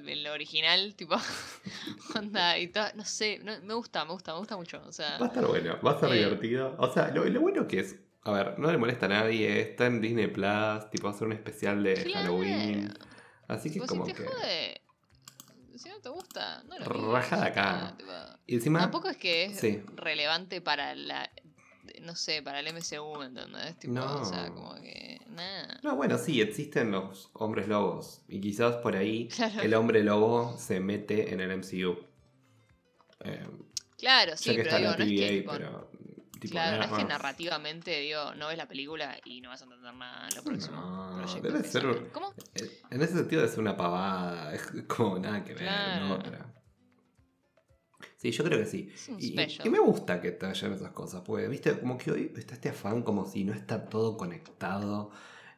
[0.03, 1.15] del original, tipo
[2.15, 5.17] onda y todo, no sé, no- me gusta, me gusta, me gusta mucho, o sea,
[5.19, 6.17] Va a estar bueno, va a estar Eh.
[6.17, 6.75] divertido.
[6.77, 9.85] O sea, lo, lo bueno que es, a ver, no le molesta a nadie, está
[9.85, 12.33] en Disney Plus, tipo, va a ser un especial de Claro.
[12.37, 12.91] Halloween.
[13.47, 14.27] Así que tipo, como si te que.
[14.29, 14.81] jode,
[15.77, 17.93] si no te gusta, no lo Raja de acá.
[17.97, 18.11] tipo.
[18.47, 18.79] Y encima.
[18.79, 19.81] Tampoco es que es Sí.
[19.95, 21.29] relevante para la.
[22.01, 23.77] No sé, para el MCU, ¿entendés?
[23.77, 24.21] Tipo, No.
[24.21, 25.19] O sea, como que.
[25.29, 25.79] Nada.
[25.83, 28.21] No, bueno, sí, existen los hombres lobos.
[28.27, 29.61] Y quizás por ahí Claro.
[29.61, 31.97] el hombre lobo se mete en el MCU.
[33.21, 33.47] Eh,
[33.97, 35.15] Claro, sí, pero digo, la no es que.
[35.15, 35.91] TVA, tipo, pero.
[36.39, 39.93] Tipo, claro, es que narrativamente, digo, no ves la película y no vas a entender
[39.93, 40.75] nada en lo próximo.
[40.77, 42.33] No, debe ser ¿Cómo?
[42.91, 46.07] En ese sentido es una pavada, es como nada que ver, Claro.
[46.09, 46.19] ¿no?
[46.19, 46.55] Pero-
[48.17, 48.89] Sí, yo creo que sí.
[49.19, 52.55] Y, y me gusta que te hayan esas cosas, porque, viste, como que hoy está
[52.55, 55.11] este afán como si no está todo conectado,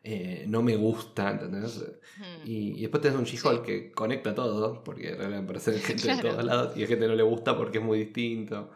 [0.03, 1.83] eh, no me gusta, ¿entendés?
[2.17, 2.45] Hmm.
[2.45, 3.71] Y, y después tenés un She-Hulk Sí.
[3.71, 6.23] que conecta todo, porque realmente aparece gente Claro.
[6.23, 8.71] de todos lados y a gente no le gusta porque es muy distinto.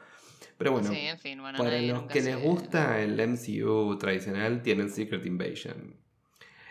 [0.64, 4.90] Pero bueno, sí, en fin, bueno, para los que les gusta el MCU tradicional, tienen
[4.90, 5.96] Secret Invasion.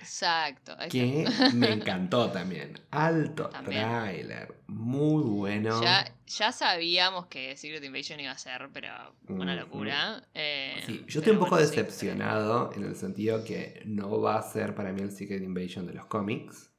[0.01, 0.77] Exacto.
[0.91, 1.25] Que
[1.55, 2.73] me encantó también.
[2.91, 3.83] Alto También.
[3.83, 4.55] tráiler.
[4.67, 5.83] Muy bueno.
[5.83, 8.89] Ya, ya sabíamos que Secret Invasion iba a ser, pero
[9.29, 10.23] una locura.
[10.35, 14.39] eh, Sí, yo estoy un poco bueno, sí, decepcionado en el sentido que no va
[14.39, 16.71] a ser para mí el Secret Invasion de los cómics.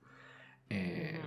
[0.69, 1.19] Eh.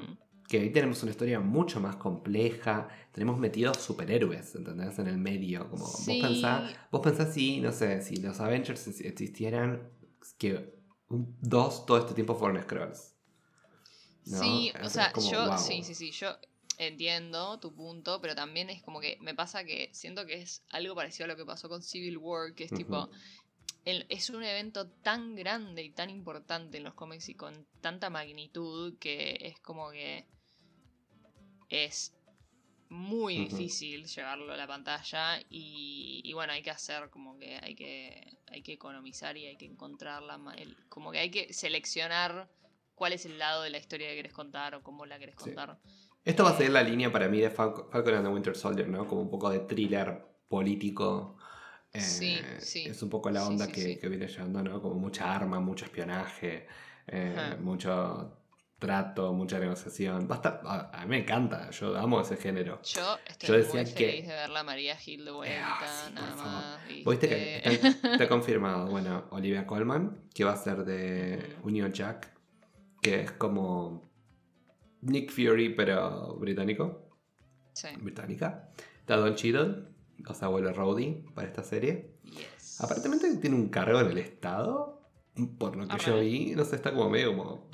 [0.48, 4.98] Que ahí tenemos una historia mucho más compleja, tenemos metidos superhéroes, ¿entendés?
[4.98, 6.20] En el medio, como Sí.
[6.20, 9.88] vos pensás, vos pensás si, no sé, si los Avengers ex- existieran,
[10.38, 10.74] que
[11.08, 13.14] dos todo este tiempo fueron Scrolls.
[14.26, 14.40] ¿no?
[14.42, 15.58] Sí, Es- o sea, como, yo, wow.
[15.58, 16.36] sí, sí, sí, yo
[16.78, 20.94] entiendo tu punto, pero también es como que me pasa que siento que es algo
[20.94, 23.08] parecido a lo que pasó con Civil War, que es tipo,
[23.84, 28.08] el- es un evento tan grande y tan importante en los cómics y con tanta
[28.10, 30.26] magnitud que es como que
[31.68, 32.14] es
[32.88, 37.74] muy difícil llevarlo a la pantalla y, y bueno, hay que hacer como que hay
[37.74, 42.48] que, hay que economizar y hay que encontrar la, el- como que hay que seleccionar
[42.94, 45.42] cuál es el lado de la historia que querés contar o cómo la querés Sí.
[45.42, 45.78] contar.
[46.24, 49.06] Esto va a ser la línea para mí de Falcon, and the Winter Soldier, ¿no?
[49.06, 51.36] Como un poco de thriller político.
[51.92, 52.86] Eh, Sí, sí.
[52.86, 53.98] Es un poco la Sí, onda sí, que, sí.
[53.98, 54.80] que viene llevando, ¿no?
[54.80, 56.66] Como mucha arma, mucho espionaje,
[57.06, 58.43] eh, mucho
[58.86, 60.28] trato, mucha negociación.
[60.30, 60.40] Va
[60.92, 62.80] a, mí me encanta, yo amo ese género.
[62.82, 66.12] Yo estoy Yo decía muy que- feliz de verla María Gil de vuelta, Ah, sí,
[66.12, 66.52] por nada favor.
[66.52, 66.88] más.
[66.88, 67.88] ¿Viste que ¿viste?
[67.88, 68.86] está, está confirmado?
[68.88, 71.56] Bueno, Olivia Colman, que va a ser de.
[71.62, 72.32] Union Jack,
[73.00, 74.10] que es como
[75.00, 77.10] Nick Fury, pero británico.
[77.72, 77.88] Sí.
[78.00, 78.68] británica.
[79.00, 79.84] Está Don Cheadle,
[80.28, 82.14] o sea, vuelve Rowdy para esta serie.
[82.24, 82.80] Yes.
[82.80, 85.02] Aparentemente tiene un cargo en el Estado,
[85.58, 86.54] por lo que yo vi.
[86.54, 87.68] No sé, está como medio como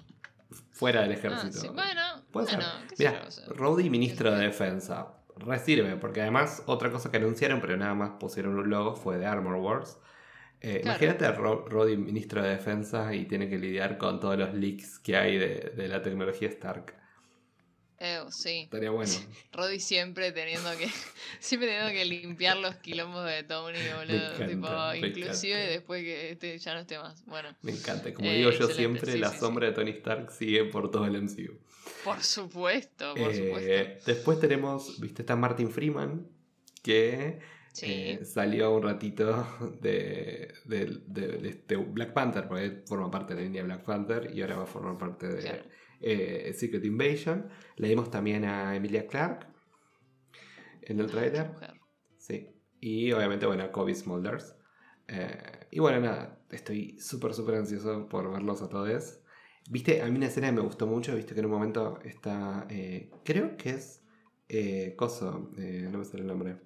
[0.80, 1.60] fuera del Ah, ejército.
[1.60, 1.68] sí.
[1.68, 2.00] Bueno,
[2.32, 2.56] Puede ser.
[2.56, 3.22] bueno, Mira.
[3.54, 4.46] Rowdy, ministro de.
[4.46, 5.14] Defensa.
[5.36, 9.24] Resirve, porque además otra cosa que anunciaron, pero nada más pusieron un logo, fue de
[9.26, 9.98] Armor Wars.
[10.60, 10.98] Eh, Claro.
[10.98, 14.98] Imagínate a Ro- Rhodey, ministro de Defensa, y tiene que lidiar con todos los leaks
[14.98, 16.94] que hay de, de la tecnología Stark.
[18.02, 18.60] Eh, sí.
[18.64, 19.12] Estaría bueno.
[19.52, 20.88] Roddy siempre teniendo que
[21.40, 24.16] siempre teniendo que limpiar los quilombos de Tony, boludo.
[24.34, 24.68] encanta, tipo,
[25.02, 25.72] me inclusive encanta.
[25.72, 27.24] después que este ya no esté más.
[27.26, 28.12] Bueno, Me encanta.
[28.14, 29.40] Como Eh, digo yo excelente, siempre, sí, la sí, sí.
[29.40, 31.58] sombra de Tony Stark sigue por todo el MCU.
[32.02, 34.12] por supuesto, por Eh, supuesto.
[34.12, 36.26] después tenemos, viste, está Martin Freeman,
[36.82, 37.40] que
[37.82, 39.46] eh, salió un ratito
[39.80, 43.84] de, de- de- de este Black Panther, porque él forma parte de la línea Black
[43.84, 45.64] Panther y ahora va a formar parte de Claro.
[46.00, 47.48] Eh, Secret Invasion.
[47.76, 49.46] Le dimos también a Emilia Clarke
[50.82, 51.52] en el trailer.
[52.16, 52.48] Sí.
[52.80, 54.56] Y obviamente, bueno, a Kobe Smulders.
[55.08, 59.20] Eh, y bueno, nada, estoy súper, súper ansioso por verlos a todos.
[59.68, 62.66] Viste, a mí una escena que me gustó mucho, viste que en un momento está,
[62.70, 64.02] eh, creo que es
[64.48, 66.58] eh, Coso, no me sale el nombre.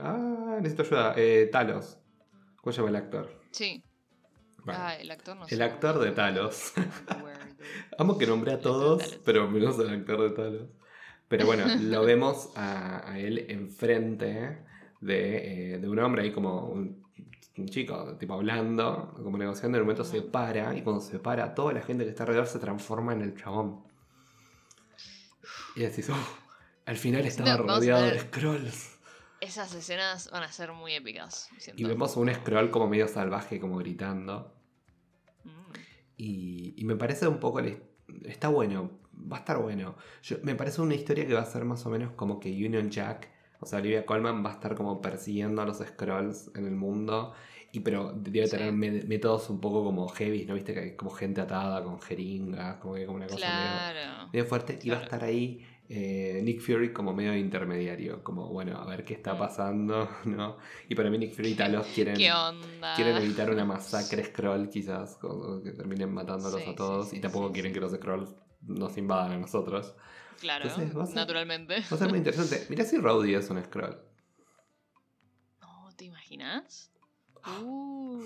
[0.00, 1.14] Ah, necesito ayuda.
[1.50, 1.98] Talos.
[2.56, 3.40] ¿Cómo se llama el actor?
[3.52, 3.82] Sí.
[4.64, 5.62] Bueno, Ah, el actor no el sé.
[5.62, 6.72] actor de Talos.
[7.98, 10.68] Amo que nombré a todos, pero menos al actor de Talos.
[11.28, 14.64] Pero bueno, lo vemos a, a él enfrente
[15.00, 17.04] de, eh, de un hombre ahí como un,
[17.56, 19.78] un chico, tipo hablando, como negociando.
[19.78, 22.46] En un momento se para y cuando se para, toda la gente que está alrededor
[22.46, 23.82] se transforma en el chabón.
[25.76, 26.38] Y decís, "Oh,
[26.86, 28.98] al final estaba rodeado de scrolls.
[29.40, 31.48] Esas escenas van a ser muy épicas.
[31.58, 31.80] siento.
[31.82, 34.54] Y vemos un scroll como medio salvaje, como gritando.
[35.44, 35.50] Mm.
[36.16, 37.60] Y, y me parece un poco.
[37.60, 37.82] el-
[38.24, 39.96] Está bueno, va a estar bueno.
[40.22, 42.90] Yo- me parece una historia que va a ser más o menos como que Union
[42.90, 43.28] Jack,
[43.60, 47.32] o sea, Olivia Colman va a estar como persiguiendo a los Scrolls en el mundo.
[47.72, 50.54] Y pero debe tener métodos un poco como heavy, ¿no?
[50.54, 54.28] Viste que hay como gente atada con jeringas, como que como una cosa Claro.
[54.32, 54.78] medio fuerte.
[54.82, 59.04] Y va a estar ahí eh, Nick Fury como medio intermediario, como bueno, a ver
[59.04, 59.38] qué está Mm.
[59.38, 60.56] pasando, ¿no?
[60.88, 65.18] Y para mí Nick Fury y Talos quieren, quieren evitar una masacre scroll quizás,
[65.64, 69.32] que terminen matándolos Sí, a todos sí, y tampoco quieren que los scrolls nos invadan
[69.32, 69.94] a nosotros.
[70.38, 71.74] Claro, Entonces, va a ser- naturalmente.
[71.80, 72.66] Va a ser muy interesante.
[72.70, 73.98] Mirá si Rowdy es un scroll.
[75.60, 76.90] No, ¿te imaginas?
[77.62, 78.22] Uh.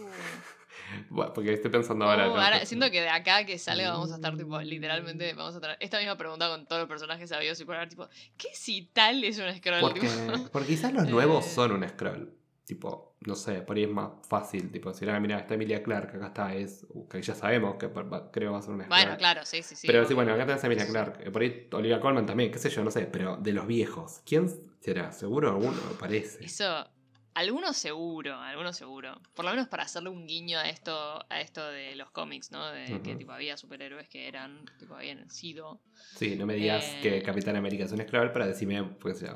[1.08, 2.26] Bueno, porque estoy pensando ahora.
[2.26, 2.37] ¿no?
[2.37, 5.76] ahora siento que de acá que salga vamos a estar tipo, literalmente, vamos a tener
[5.80, 9.38] esta misma pregunta con todos los personajes sabidos y ahora tipo, ¿qué si tal es
[9.38, 9.80] un scroll?
[9.80, 10.08] Porque,
[10.52, 11.50] porque quizás los nuevos Eh.
[11.50, 12.32] son un scroll.
[12.66, 14.72] Tipo, no sé, por ahí es más fácil.
[14.72, 16.87] Tipo, decir, ah, mira, está Emilia Clark, acá está, es.
[16.88, 17.90] uh, que ya sabemos que
[18.32, 18.88] creo va a ser un scroll.
[18.88, 19.87] bueno, claro, sí, sí, sí.
[19.87, 20.87] pero sí, bueno, acá tenés a Emilia.
[20.87, 21.30] Clark.
[21.30, 23.02] Por ahí Olivia Colman también, qué sé yo, no sé.
[23.06, 24.48] Pero de los viejos, ¿quién
[24.80, 25.12] será?
[25.12, 26.42] Seguro alguno, me parece.
[26.42, 26.88] Eso,
[27.35, 29.20] algunos seguro, algunos seguro.
[29.35, 32.70] Por lo menos para hacerle un guiño a esto, a esto de los cómics, ¿no?
[32.70, 35.81] De que tipo había superhéroes que eran, tipo, habían sido.
[36.16, 37.01] Sí, no me digas Eh.
[37.03, 39.35] que Capitán América es un scroll, pero decime, pues ya.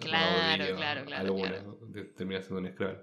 [0.00, 1.78] Claro, claro, claro, Alguno claro.
[2.16, 3.00] termina siendo un scroll.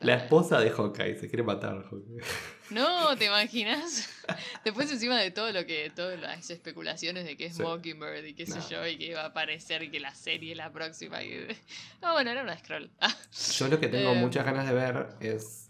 [0.00, 1.84] La esposa de Hawkeye se quiere matar.
[1.90, 2.22] Hawkeye.
[2.70, 4.08] No, ¿te imaginas?
[4.64, 7.62] Después encima de todo lo que, todas las especulaciones de que es Sí.
[7.62, 10.72] Mockingbird y qué sé yo, y que iba a aparecer que la serie es la
[10.72, 11.22] próxima.
[11.22, 11.48] Y...
[12.00, 12.90] No, bueno, era una scroll.
[12.98, 13.14] Ah,
[13.58, 14.14] Yo lo que tengo Eh.
[14.14, 15.68] muchas ganas de ver es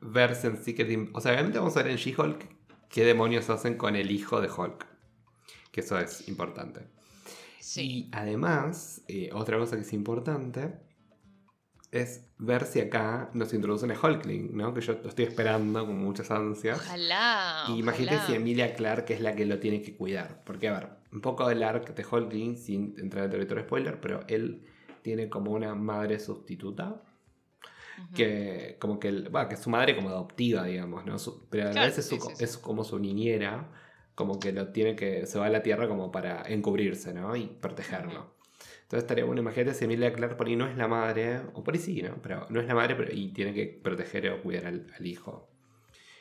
[0.00, 1.16] verse en Secret Invasion.
[1.16, 2.46] O sea, obviamente vamos a ver en She-Hulk
[2.88, 4.86] qué demonios hacen con el hijo de Hulk.
[5.72, 6.82] que eso es importante.
[7.58, 7.82] Sí.
[7.82, 10.72] Y además, eh, otra cosa que es importante
[11.90, 14.74] es ver si acá nos introducen a Hulkling, ¿no?
[14.74, 16.78] Que yo lo estoy esperando con muchas ansias.
[16.78, 17.64] Ojalá.
[17.68, 18.28] Y imagínate ojalá.
[18.30, 20.42] si Emilia Clark es la que lo tiene que cuidar.
[20.44, 24.20] Porque, a ver, un poco del arc de Hulkling, sin entrar en territorio spoiler, pero
[24.28, 24.64] él
[25.02, 27.02] tiene como una madre sustituta.
[28.14, 31.18] Que como que, el- bueno, que es su madre como adoptiva, digamos, ¿no?
[31.18, 32.44] Su- pero a la Claro, vez es, su- sí, sí, sí.
[32.44, 33.72] es como su niñera,
[34.14, 37.34] como que lo tiene que, se va a la tierra como para encubrirse, ¿no?
[37.34, 38.34] Y protegerlo.
[38.88, 41.74] Entonces estaría bueno, imagínate si Emilia Clark por ahí no es la madre, o por
[41.74, 42.20] ahí sí, ¿no?
[42.22, 45.50] Pero no es la madre pero, y tiene que proteger o cuidar al, al hijo.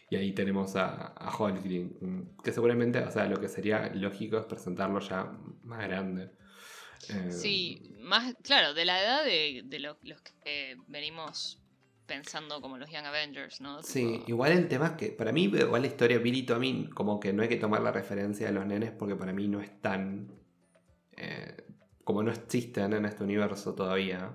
[0.09, 4.45] Y ahí tenemos a, a mm, que seguramente, o sea, lo que sería lógico es
[4.45, 5.31] presentarlo ya
[5.63, 6.31] más grande.
[7.09, 11.61] Eh, Sí, más, claro, de la edad de, de lo- los que venimos
[12.05, 13.83] pensando como los Young Avengers, ¿no?
[13.83, 17.19] Sí, igual el tema es que para mí, igual la historia de Billy Tommy, como
[17.19, 19.81] que no hay que tomar la referencia de los nenes porque para mí no es
[19.81, 20.29] tan.
[21.17, 21.55] eh,
[22.07, 24.31] como no existen en este universo todavía,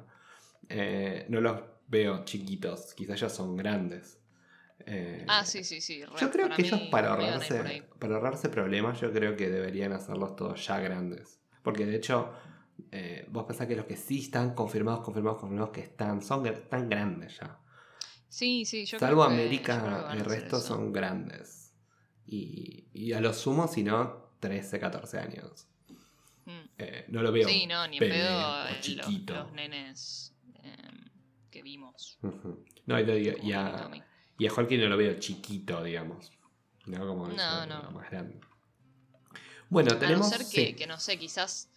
[0.69, 1.59] eh, no los
[1.89, 4.19] veo chiquitos, quizás ya son grandes.
[4.85, 6.05] Eh, Ah, sí, sí, sí.
[6.05, 9.95] re, Yo creo para que ellos para ahorrarse, para ahorrarse problemas, yo creo que deberían
[9.95, 11.41] hacerlos todos ya grandes.
[11.63, 12.31] Porque de hecho,
[12.91, 16.91] eh, vos pensás que los que sí están confirmados, confirmados, confirmados que están, son tan
[16.91, 17.59] grandes ya.
[18.29, 21.73] Sí, sí, yo Salvo creo que- América, el resto son grandes.
[22.27, 25.69] Y, y a lo sumo, si no, 13, 14 años.
[26.45, 26.69] Mm.
[26.79, 27.49] Eh, no lo veo.
[27.49, 31.09] Sí, no, ni en pedo eh, los, los nenes em,
[31.51, 32.19] que vimos.
[32.87, 33.91] No, y, lo digo, y, a,
[34.39, 36.33] y a Hulky no lo veo chiquito, digamos.
[36.87, 37.91] No, como No, eso, no.
[37.93, 38.41] más grande.
[39.69, 40.33] Bueno, tenemos.
[40.33, 40.75] A no ser que, sí.
[40.75, 41.69] que no sé, quizás.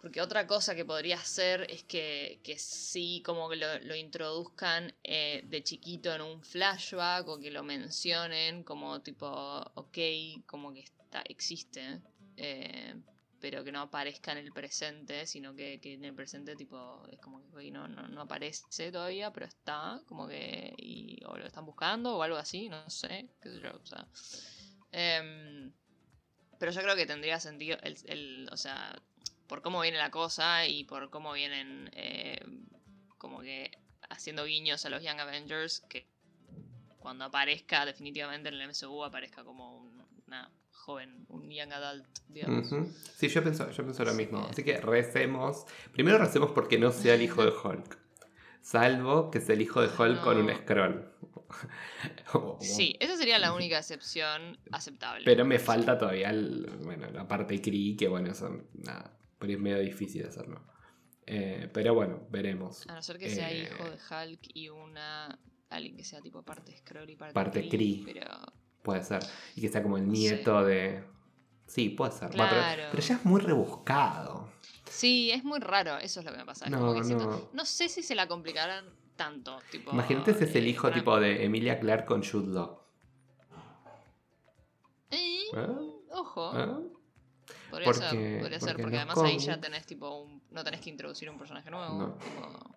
[0.00, 4.94] Porque otra cosa que podría ser es que, que sí, como que lo, lo introduzcan
[5.02, 9.26] eh, de chiquito en un flashback o que lo mencionen como tipo,
[9.74, 9.98] ok,
[10.46, 12.00] como que está, existe,
[12.36, 12.94] eh,
[13.40, 17.18] pero que no aparezca en el presente, sino que, que en el presente tipo es
[17.20, 21.66] como que no, no, no aparece todavía, pero está, como que, y, o lo están
[21.66, 24.06] buscando o algo así, no sé, qué sé yo, o sea.
[24.92, 25.72] Em,
[26.58, 29.00] pero yo creo que tendría sentido, el, el- o sea,
[29.46, 32.40] por cómo viene la cosa y por cómo vienen eh,
[33.18, 33.70] como que
[34.08, 36.06] haciendo guiños a los Young Avengers, que
[36.98, 40.50] cuando aparezca definitivamente en el MCU aparezca como un- una
[40.86, 42.68] joven, un Young Adult, digamos.
[43.16, 44.46] Sí, yo pienso, yo pienso lo mismo.
[44.48, 45.64] Así que recemos.
[45.92, 47.98] Primero recemos porque no sea el hijo de Hulk.
[48.62, 51.08] Salvo que sea el hijo de Hulk con un scroll.
[52.60, 55.24] Sí, esa sería la única excepción aceptable.
[55.24, 59.58] Pero me falta todavía el- bueno, la parte Kree, que bueno, eso nada, ahí es
[59.58, 60.60] medio difícil de hacerlo.
[61.26, 62.84] Eh, pero bueno, veremos.
[62.88, 65.38] A no ser que sea Eh, hijo de Hulk y una.
[65.70, 68.02] Alguien que sea tipo parte Skrull y parte, Parte Kree.
[68.04, 68.30] Pero.
[68.86, 69.20] Puede ser.
[69.56, 71.02] Y que sea como el nieto de.
[71.66, 72.28] Sí, puede ser.
[72.38, 74.48] Va, pero- ya es muy rebuscado.
[74.88, 76.68] Sí, es muy raro, eso es lo que me pasa.
[76.70, 77.48] No, como que siento- no.
[77.52, 78.84] no sé si se la complicarán
[79.16, 79.58] tanto.
[79.72, 82.78] Tipo, Imagínate si es el eh, hijo tipo de Emilia Clark con Jude Law.
[85.10, 85.44] Eh.
[86.10, 86.80] Ojo, ¿Ah?
[87.70, 90.90] podría porque- ser, podría ser, porque además ahí ya tenés tipo un, no tenés que
[90.90, 91.92] introducir un personaje nuevo.
[91.98, 92.14] No.
[92.14, 92.76] tipo-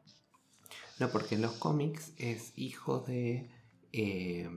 [0.99, 3.49] No, porque en los cómics es hijo de.
[3.93, 4.49] eh,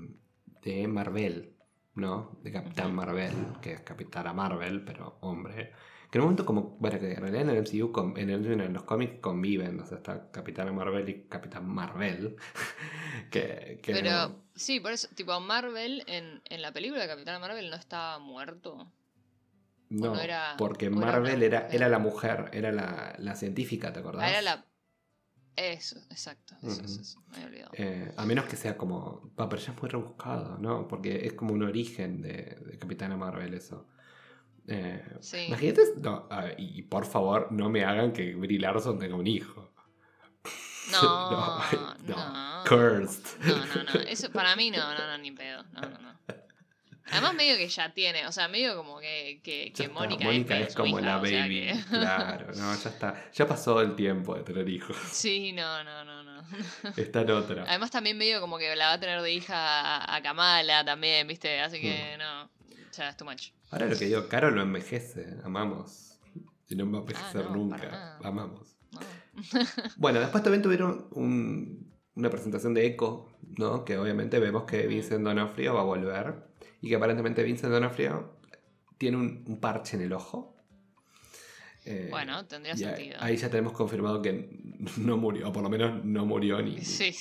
[0.63, 1.57] de Marvel,
[1.95, 2.39] ¿no?
[2.43, 2.95] De Capitán.
[2.95, 5.73] Marvel, que es Capitana Marvel, pero hombre.
[6.11, 6.77] Que en un momento como.
[6.79, 9.99] Bueno, que en realidad en el MCU, en, el- en los cómics conviven, o sea,
[9.99, 12.37] está Capitana Marvel y Capitán Marvel.
[13.31, 17.39] que, que Pero no- sí, por eso, tipo Marvel en, en la película de Capitana
[17.39, 18.93] Marvel no estaba muerto.
[19.89, 24.25] No, no era- porque Marvel era, era la mujer, era la, la científica, ¿te acordás?
[24.25, 24.65] Ah, era la.
[25.57, 26.55] Eso, exacto.
[26.63, 26.85] Eso, Ujú.
[26.85, 27.71] eso, eso, me había olvidado.
[27.75, 29.33] Eh, a menos que sea como.
[29.39, 30.89] Va, pero ya es muy rebuscado, ¿no?
[30.89, 33.89] Porque es como un origen de, de Capitana Marvel eso.
[34.67, 35.45] Eh, Sí.
[35.49, 35.83] Imagínate.
[36.01, 39.73] no, ver, y por favor, no me hagan que Brie Larson tenga un hijo.
[40.91, 41.59] No,
[42.07, 42.65] no, no.
[42.69, 43.39] Cursed.
[43.41, 44.01] No, no, no.
[44.01, 45.65] Eso para mí no, no, no, ni pedo.
[45.73, 46.12] No, no, no.
[47.13, 50.75] Además, medio que ya tiene, o sea, medio como que, que, que Mónica, Mónica es
[50.75, 51.61] como hija, la o sea baby.
[51.61, 53.31] que- Claro, no, ya está.
[53.33, 54.97] Ya pasó el tiempo de tener hijos.
[55.11, 56.43] Sí, no, no, no, no.
[56.97, 57.65] Está en otra.
[57.69, 61.61] Además, también medio como que la va a tener de hija a, Kamala también, ¿viste?
[61.61, 61.83] Así Hmm.
[61.83, 62.51] que no.
[62.97, 63.49] Ya es too much.
[63.71, 65.39] Ahora lo que digo, Caro no envejece.
[65.45, 66.19] Amamos.
[66.69, 68.19] Y no va a envejecer Ah, no, para nunca.
[68.25, 68.77] Amamos.
[68.91, 69.01] No.
[69.97, 73.85] Bueno, después también tuvieron un- una presentación de Echo, ¿no?
[73.87, 76.35] Que obviamente vemos que Vincent Donofrio va a volver.
[76.83, 78.37] Y que aparentemente Vincent Donofrio
[78.99, 80.51] tiene un, un parche en el ojo.
[81.85, 83.17] Eh, Bueno, tendría sentido.
[83.19, 84.49] Ahí ya tenemos confirmado que
[84.99, 87.13] no murió, o por lo menos no murió ni Sí.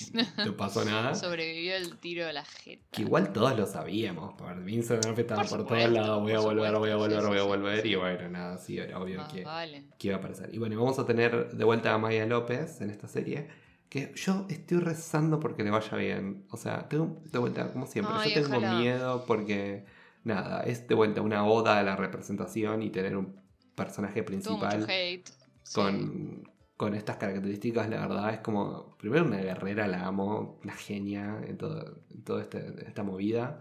[0.46, 1.16] no pasó nada.
[1.16, 2.84] Sobrevivió el tiro de la jeta.
[2.92, 6.34] Que igual todos lo sabíamos, por Vincent D'Onofrio estaba Por por, supuesto, todos lados, voy
[6.34, 7.88] a volver, voy a volver, sí, voy a volver, sí.
[7.90, 9.86] y bueno, nada, sí, era obvio que, vale.
[9.98, 10.54] que iba a aparecer.
[10.54, 13.48] Y bueno, vamos a tener de vuelta a Maya López en esta serie,
[13.92, 16.46] que yo estoy rezando porque le vaya bien.
[16.52, 18.80] O sea, tengo de vuelta, como siempre, Ay, yo tengo ojalá.
[18.80, 19.86] miedo porque,
[20.24, 23.36] nada, es de vuelta una oda a la representación y tener un
[23.76, 25.30] personaje principal hate.
[25.64, 25.76] sí.
[25.76, 31.42] con, con estas características, la verdad es como, primero una guerrera, la amo, una genia
[31.48, 33.60] en todo, en toda este- esta movida.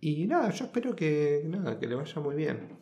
[0.00, 2.78] Y nada, yo espero que, nada, que le vaya muy bien.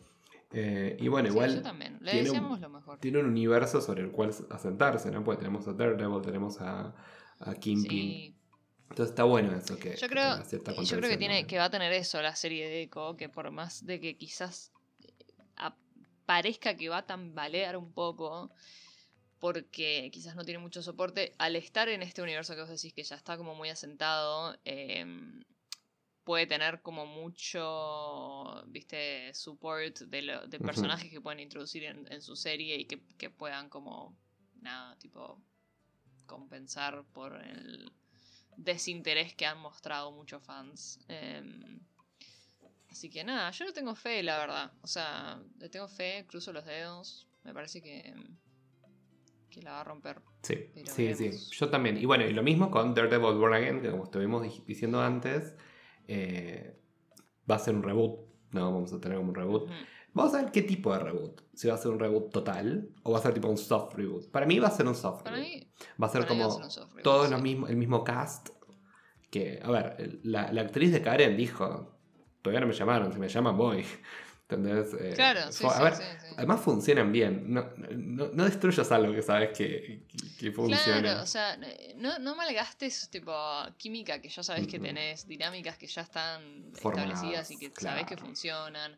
[0.51, 1.97] Eh, y bueno, Sí, igual yo también.
[2.01, 2.99] Le tiene un- deseamos lo mejor.
[2.99, 5.23] tiene un universo sobre el cual asentarse, ¿no?
[5.23, 6.95] Porque tenemos a Daredevil, tenemos a,
[7.39, 7.89] a Kingpin.
[7.89, 8.33] Sí.
[8.89, 10.61] Entonces está bueno eso que, Yo creo, yo
[10.97, 13.85] creo que tiene que va a tener eso la serie de Echo, que por más
[13.85, 14.71] de que quizás
[15.01, 15.69] eh,
[16.25, 18.49] parezca que va a tambalear un poco,
[19.39, 23.03] porque quizás no tiene mucho soporte, al estar en este universo que vos decís que
[23.03, 25.43] ya está como muy asentado, em,
[26.27, 32.21] puede tener como mucho, viste, support de, lo- de personajes que pueden introducir en, en
[32.21, 34.13] su serie y que, que puedan como,
[34.61, 35.41] nada, tipo,
[36.25, 37.93] compensar por el
[38.57, 40.99] desinterés que han mostrado muchos fans.
[41.07, 41.79] Em,
[42.89, 44.73] así que nada, yo no tengo fe, la verdad.
[44.81, 47.25] O sea, le tengo fe, cruzo los dedos.
[47.45, 48.13] Me parece que,
[49.49, 50.21] que la va a romper.
[50.43, 50.55] Sí,
[50.85, 51.31] sí, sí.
[51.51, 51.97] Yo también.
[51.97, 55.55] Y bueno, y lo mismo con Daredevil Born Again, que como estuvimos di- diciendo antes,
[56.07, 56.79] eh,
[57.49, 58.19] va a ser un reboot.
[58.51, 59.69] No, vamos a tener un reboot.
[60.13, 61.41] Vamos a ver qué tipo de reboot.
[61.53, 64.31] Si va a ser un reboot total o va a ser tipo un soft reboot.
[64.31, 65.51] Para mí va a ser un soft Para reboot.
[65.53, 67.31] mí, va a ser a como ser reboot, sí.
[67.31, 68.49] los mismos, el mismo cast.
[69.29, 71.99] Que, a ver, la, la actriz de Karen dijo,
[72.41, 73.83] todavía no me llamaron, si me llaman voy.
[74.49, 74.93] ¿Entendés?
[74.97, 76.27] Eh, Claro, sí, a ver, sí, sí.
[76.37, 77.53] además funcionan bien.
[77.53, 81.01] No, no, no destruyas algo que sabes que, que, que funciona.
[81.01, 81.57] Claro, o sea,
[81.97, 83.33] no, no malgastes tipo
[83.77, 88.05] química que ya sabes que tenés, dinámicas que ya están Formadas, establecidas y que sabes
[88.05, 88.25] que claro.
[88.25, 88.97] funcionan.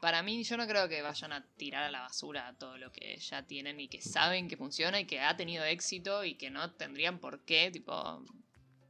[0.00, 3.16] Para mí, yo no creo que vayan a tirar a la basura todo lo que
[3.18, 6.72] ya tienen y que saben que funciona y que ha tenido éxito y que no
[6.72, 8.24] tendrían por qué, tipo.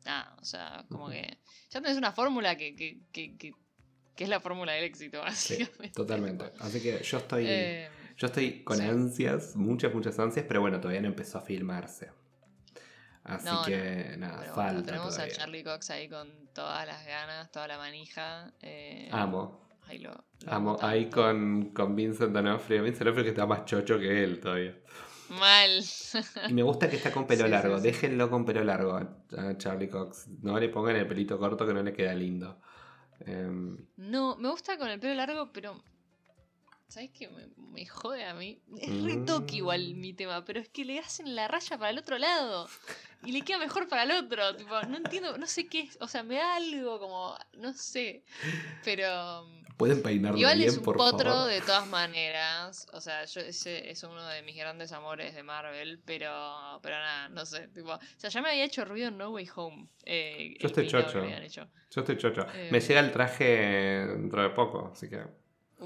[0.07, 1.39] Nada, o sea, como que.
[1.69, 3.53] Ya tenés una fórmula que, que,
[4.15, 5.95] que, es la fórmula del éxito, Sí, básicamente.
[5.95, 6.53] totalmente.
[6.61, 8.85] Así que yo estoy, Eh, yo estoy con sí.
[8.85, 12.11] ansias, muchas, muchas ansias, pero bueno, todavía no empezó a filmarse.
[13.25, 13.65] Así No, no.
[13.67, 15.35] que nada, pero bueno, falta tenemos todavía.
[15.35, 18.53] a Charlie Cox ahí con todas las ganas, toda la manija.
[18.63, 20.11] eh, Amo, Ahí lo,
[20.45, 20.79] lo amo.
[20.81, 22.83] Ahí con, con Vincent D'Onofrio.
[22.83, 24.77] Vincent D'Onofrio que está más chocho que él todavía.
[25.31, 25.81] Mal.
[26.49, 27.77] Y me gusta que está con pelo Sí, sí, largo.
[27.79, 27.83] sí.
[27.85, 30.29] Déjenlo con pelo largo a Charlie Cox.
[30.43, 32.61] No le pongan el pelito corto que no le queda lindo.
[33.27, 35.83] Em, No, me gusta con el pelo largo, pero.
[36.89, 37.29] ¿Sabes qué?
[37.29, 38.61] Me, me jode a mí.
[38.77, 39.25] Es re Mm.
[39.27, 42.69] toque igual mi tema, pero es que le hacen la raya para el otro lado.
[43.25, 44.57] Y le queda mejor para el otro.
[44.57, 45.99] Tipo, no entiendo, no sé qué es.
[46.01, 47.37] O sea, me da algo como.
[47.59, 48.25] No sé.
[48.85, 49.47] Pero.
[49.77, 51.51] ¿Pueden peinarlo Igual bien, es un por potro favor?
[51.51, 52.87] de todas maneras.
[52.93, 57.29] O sea, yo ese es uno de mis grandes amores de Marvel, pero pero nada,
[57.31, 57.69] no sé.
[57.69, 59.89] Tipo, o sea, ya me había hecho ruido en No Way Home.
[60.05, 61.23] eh, Yo estoy chocho.
[61.25, 62.47] Yo estoy chocho.
[62.55, 62.69] Eh.
[62.71, 63.45] Me llega el traje
[64.07, 65.25] dentro de poco, así que...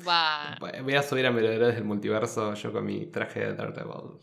[0.06, 4.18] Va, Voy a subir a Melodredes del multiverso yo con mi traje de Daredevil.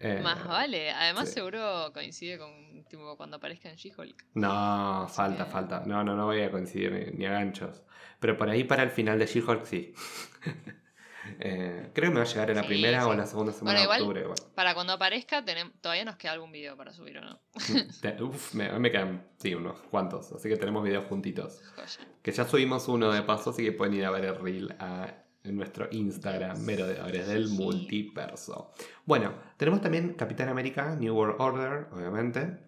[0.00, 0.90] Eh, más vale.
[0.90, 1.34] Además, sí.
[1.34, 4.24] seguro coincide con tipo, cuando aparezca en She-Hulk.
[4.34, 5.82] No, falta, falta.
[5.86, 7.82] No, no, no voy a coincidir ni, a ganchos.
[8.18, 9.94] Pero por ahí para el final de She-Hulk sí.
[11.38, 13.16] Eh, creo que me va a llegar en la Sí, primera o sí.
[13.18, 14.26] la segunda semana Bueno, igual- de octubre.
[14.26, 14.54] Bueno.
[14.54, 17.40] Para cuando aparezca, tenem- todavía nos queda algún video para subir o no.
[18.26, 20.32] Uf, me, me quedan, sí, unos cuantos.
[20.32, 21.60] Así que tenemos videos juntitos.
[21.76, 22.08] Joya.
[22.22, 25.14] Que ya subimos uno de paso, así que pueden ir a ver el reel a-
[25.44, 27.54] en nuestro Instagram, Merodeadores del Sí.
[27.54, 28.72] Multiverso.
[29.06, 32.58] Bueno, tenemos también Capitán América, New World Order, obviamente.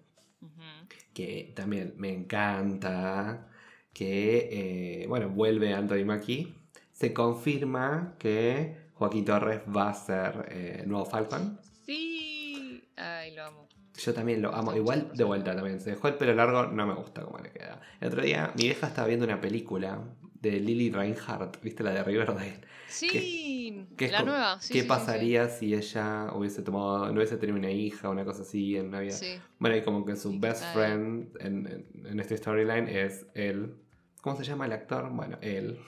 [1.12, 3.46] Que también me encanta,
[3.92, 6.54] que, eh, bueno, vuelve Anthony Mackie.
[6.90, 11.60] Se confirma que Joaquín Torres va a ser eh, nuevo Falcon.
[11.84, 12.82] Sí.
[12.96, 13.68] Ay, lo amo.
[13.94, 14.74] Yo también lo amo.
[14.74, 15.80] Igual de vuelta también.
[15.80, 17.80] Se dejó el pelo largo, no me gusta cómo le queda.
[18.00, 20.02] El otro día mi vieja estaba viendo una película
[20.42, 22.60] de Lily Reinhardt, ¿viste la de Riverdale?
[22.88, 24.60] Sí, que la nueva.
[24.60, 28.12] Sí, ¿Qué sí, sí, pasaría si ella hubiese tomado, no hubiese tenido una hija o
[28.12, 29.12] una cosa así en una vida?
[29.12, 29.38] Sí.
[29.58, 33.76] Bueno, y como que su best friend en, en, en este storyline es él.
[34.20, 35.08] ¿Cómo se llama el actor?
[35.10, 35.78] Bueno, él.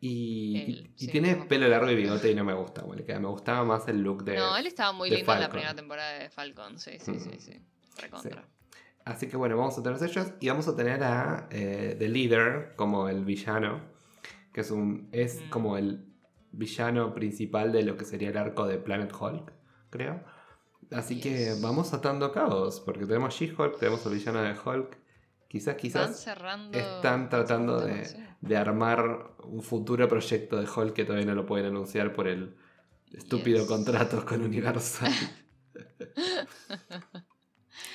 [0.00, 2.82] Y, Él, y- tiene no pelo largo y bigote y no me gusta.
[2.82, 4.36] Bueno, me gustaba más el look de...
[4.36, 6.78] No, él estaba muy lindo en la primera temporada de Falcon.
[6.78, 7.40] Sí, sí, sí, Mm.
[7.40, 7.60] sí.
[8.00, 8.44] Recontra.
[9.04, 12.74] Así que bueno, vamos a tener ellos y vamos a tener a eh, The Leader
[12.76, 13.80] como el villano.
[14.52, 15.08] Que es un.
[15.12, 15.50] es Mm.
[15.50, 16.04] como el
[16.52, 19.50] villano principal de lo que sería el arco de Planet Hulk,
[19.90, 20.22] creo.
[20.90, 24.98] Así que vamos atando cabos, porque tenemos She-Hulk, tenemos el villano de Hulk.
[25.48, 26.78] Quizás, Están quizás cerrando.
[26.78, 28.06] están tratando de,
[28.42, 32.54] de armar un futuro proyecto de Hulk que todavía no lo pueden anunciar por el
[33.12, 33.68] estúpido Yes.
[33.68, 35.12] contrato con Universal.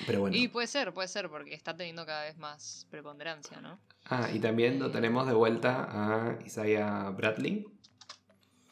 [0.06, 0.36] Pero bueno.
[0.36, 3.78] Y puede ser, puede ser, porque está teniendo cada vez más preponderancia, ¿no?
[4.06, 7.66] Ah, y también lo tenemos de vuelta a Isaiah Bradley.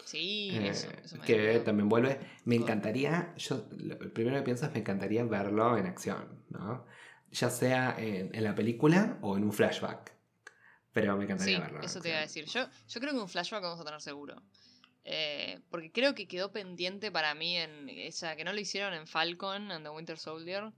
[0.05, 1.63] Sí, eh, eso, eso me que acuerdo.
[1.65, 2.21] también vuelve.
[2.45, 6.87] Me encantaría, yo lo primero que pienso es me encantaría verlo en acción, ¿no?
[7.33, 10.15] Ya sea en, en la película o en un flashback.
[10.93, 11.81] Pero me encantaría Sí, verlo.
[11.83, 12.45] eso te iba a decir.
[12.47, 14.41] Yo, yo creo que un flashback vamos a tener seguro.
[15.05, 19.07] Eh, porque creo que quedó pendiente para mí en esa que no lo hicieron en
[19.07, 20.73] Falcon and the Winter Soldier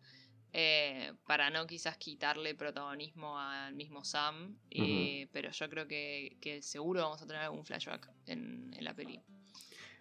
[0.53, 6.62] eh, para no quizás quitarle protagonismo al mismo Sam eh, pero yo creo que, que
[6.62, 9.20] seguro vamos a tener algún flashback en, en la peli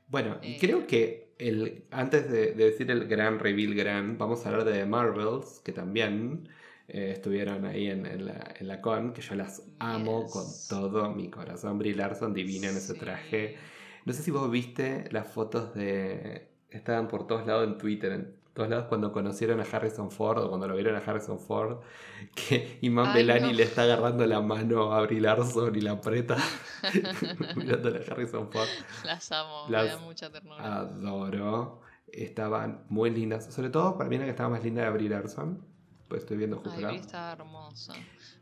[0.08, 4.46] Bueno, y Eh, creo que el, antes de, de decir el gran reveal gran, vamos
[4.46, 6.48] a hablar de Marvels, que también
[6.88, 10.32] estuvieron ahí en, en la, en la con, que yo las amo Yes.
[10.32, 11.78] con todo mi corazón.
[11.78, 13.58] Brie Larson divina en ese traje.
[14.06, 16.48] No sé si vos viste las fotos de...
[16.70, 20.68] Estaban por todos lados en Twitter, todos lados cuando conocieron a Harrison Ford o cuando
[20.68, 21.78] lo vieron a Harrison Ford,
[22.36, 23.54] que Iman Belani no.
[23.54, 26.38] le está agarrando la mano a Brie Larson y la aprieta
[27.56, 28.68] mirándole a Harrison Ford.
[29.06, 31.82] las amo Las me da mucha ternura Adoro.
[32.08, 33.54] Estaban muy lindas.
[33.54, 35.64] Sobre todo para mí la que estaba más linda era Brie Larson.
[36.08, 36.86] Pues estoy viendo justo Ay.
[36.86, 37.94] Brie está hermosa.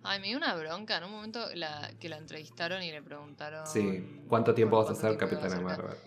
[0.02, 0.98] Ay, me dio una bronca.
[0.98, 3.68] En un momento la, que la entrevistaron y le preguntaron.
[3.68, 4.24] Sí.
[4.30, 5.98] ¿Cuánto tiempo vas a ser Capitana Marvel?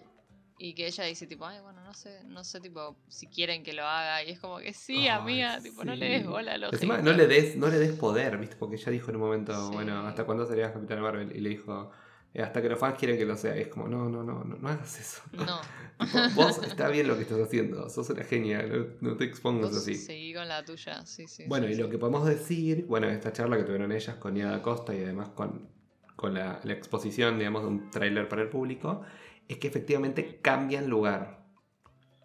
[0.61, 3.73] Y que ella dice, tipo, ay, bueno, no sé, no sé, tipo, si quieren que
[3.73, 4.25] lo haga.
[4.25, 6.27] Y es como que sí, Ay, amiga, tipo, no le des sí.
[6.29, 8.57] bola a los Encima no le des, no le des poder, ¿viste?
[8.57, 9.75] Porque ella dijo en un momento, Sí.
[9.75, 11.35] bueno, ¿hasta cuándo serías Capitana Marvel?
[11.37, 11.91] Y le dijo,
[12.35, 13.57] "Eh, hasta que los fans quieren que lo sea.
[13.57, 15.23] Y es como, no, no, no, no, no hagas eso.
[15.33, 15.61] No,
[16.01, 19.71] Tipo, vos está bien lo que estás haciendo, sos una genia, no, no te expongas
[19.71, 19.95] vos así.
[19.95, 21.45] seguí con la tuya, sí, sí.
[21.47, 21.83] Bueno, sí, y sí.
[21.83, 25.29] lo que podemos decir, bueno, esta charla que tuvieron ellas con Iada Costa y además
[25.31, 25.69] con,
[26.17, 29.03] con la, la exposición, digamos, de un tráiler para el público,
[29.49, 31.47] es que efectivamente cambian lugar.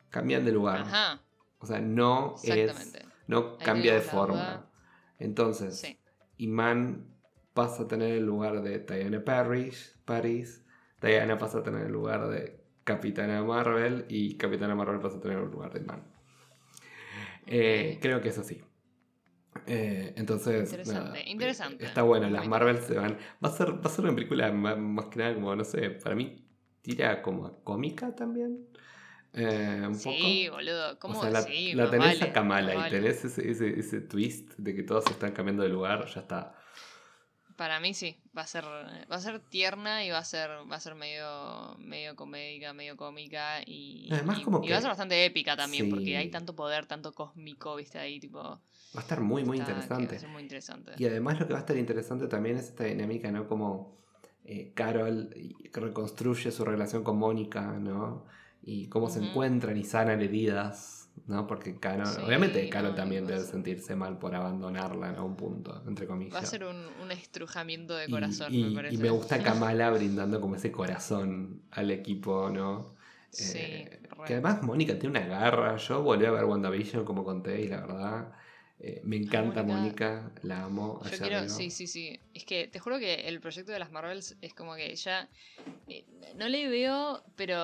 [0.10, 0.82] Cambian de lugar.
[0.82, 1.22] Ajá,
[1.58, 2.94] O sea, no es.
[3.26, 4.70] No cambia de forma.
[5.18, 5.98] Entonces, Sí.
[6.38, 7.08] Iman
[7.54, 10.66] pasa a tener el lugar de Diana Parrish, Paris.
[11.02, 15.38] Diana pasa a tener el lugar de Capitana Marvel y Capitana Marvel pasa a tener
[15.40, 16.04] el lugar de Iman.
[17.46, 18.62] Eh, creo que es así.
[19.68, 21.86] Eh, entonces, Interesante, nada, interesante.
[21.86, 23.18] Está bueno, las Marvel se van.
[23.44, 25.92] Va a ser, va a ser una película más, más que nada como, no sé,
[25.92, 26.43] para mí
[26.84, 28.68] tira como a cómica también.
[29.34, 30.58] Eh, un Sí, poco.
[30.58, 31.00] boludo.
[31.00, 33.80] ¿Cómo o sea, la, sí, la más tenés vale, a Kamala y tenés ese, ese,
[33.80, 36.56] ese twist de que todos se están cambiando de lugar, ya está.
[37.56, 40.76] Para mí sí, va a ser, va a ser tierna y va a ser, va
[40.76, 44.82] a ser medio, medio comédica, medio cómica y, Además, y- como y que- va a
[44.82, 45.90] ser bastante épica también, Sí.
[45.92, 48.40] porque hay tanto poder, tanto cósmico, viste ahí, tipo.
[48.42, 48.60] Va
[48.96, 50.08] a estar muy, muy interesante.
[50.14, 50.92] Va a ser muy interesante.
[50.98, 53.48] Y además lo que va a estar interesante también es esta dinámica, ¿no?
[53.48, 54.03] Como
[54.46, 58.26] eh, Carol y- reconstruye su relación con Mónica, ¿no?
[58.62, 61.46] Y cómo se encuentran y sanan heridas, ¿no?
[61.48, 65.84] Porque Carol, Sí, obviamente Carol no, también debe sentirse mal por abandonarla en un punto,
[65.88, 66.36] entre comillas.
[66.36, 69.04] Va a ser un, un estrujamiento de Y- corazón, y, me y parece.
[69.04, 72.96] me gusta Kamala brindando como ese corazón al equipo, ¿no?
[73.30, 75.76] Sí, Eh, que además Mónica tiene una garra.
[75.78, 78.32] Yo volví a ver WandaVision como conté y la verdad
[78.84, 80.22] eh, me encanta Mónica.
[80.24, 81.02] Mónica, la amo.
[81.04, 82.20] Yo quiero, sí, sí, sí.
[82.34, 85.30] Es que te juro que el proyecto de las Marvels es como que ya.
[85.88, 86.06] eh,
[86.36, 87.58] no le veo, pero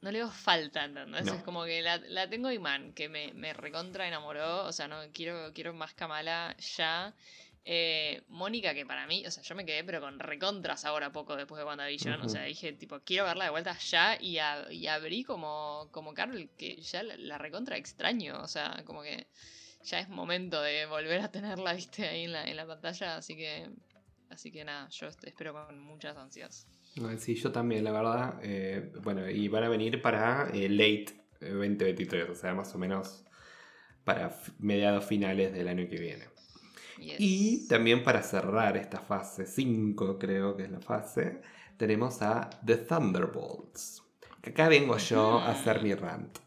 [0.00, 1.24] no le veo falta, ¿entendés?
[1.26, 1.34] No.
[1.34, 4.64] Es como que la, la tengo Iman, que me, me recontra enamoró.
[4.66, 7.14] O sea, no quiero, quiero más Kamala ya.
[7.64, 11.36] Eh, Mónica, que para mí, o sea, yo me quedé, pero con recontras ahora poco
[11.36, 12.20] después de WandaVision.
[12.22, 16.14] O sea, dije, tipo, quiero verla de vuelta ya y, a- y abrí como, como
[16.14, 18.40] Carol, que ya la, la recontra extraño.
[18.42, 19.26] O sea, como que
[19.82, 23.16] ya es momento de volver a tenerla, viste, ahí en la, en la pantalla.
[23.16, 23.68] Así que,
[24.28, 26.66] así que nada, yo espero con muchas ansias.
[27.18, 28.40] Sí, yo también, la verdad.
[28.42, 32.78] eh, bueno, y van a venir para eh, late eh, 2023, o sea, más o
[32.78, 33.24] menos
[34.04, 36.24] para mediados finales del año que viene.
[36.98, 37.16] Yes.
[37.18, 41.40] Y también para cerrar esta fase 5, creo que es la fase,
[41.76, 44.02] tenemos a The Thunderbolts.
[44.42, 46.38] Acá vengo yo a hacer mi rant.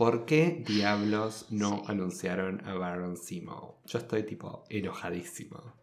[0.00, 1.84] ¿Por qué diablos no Sí.
[1.88, 3.82] anunciaron a Baron Simo?
[3.84, 5.74] Yo estoy tipo enojadísimo.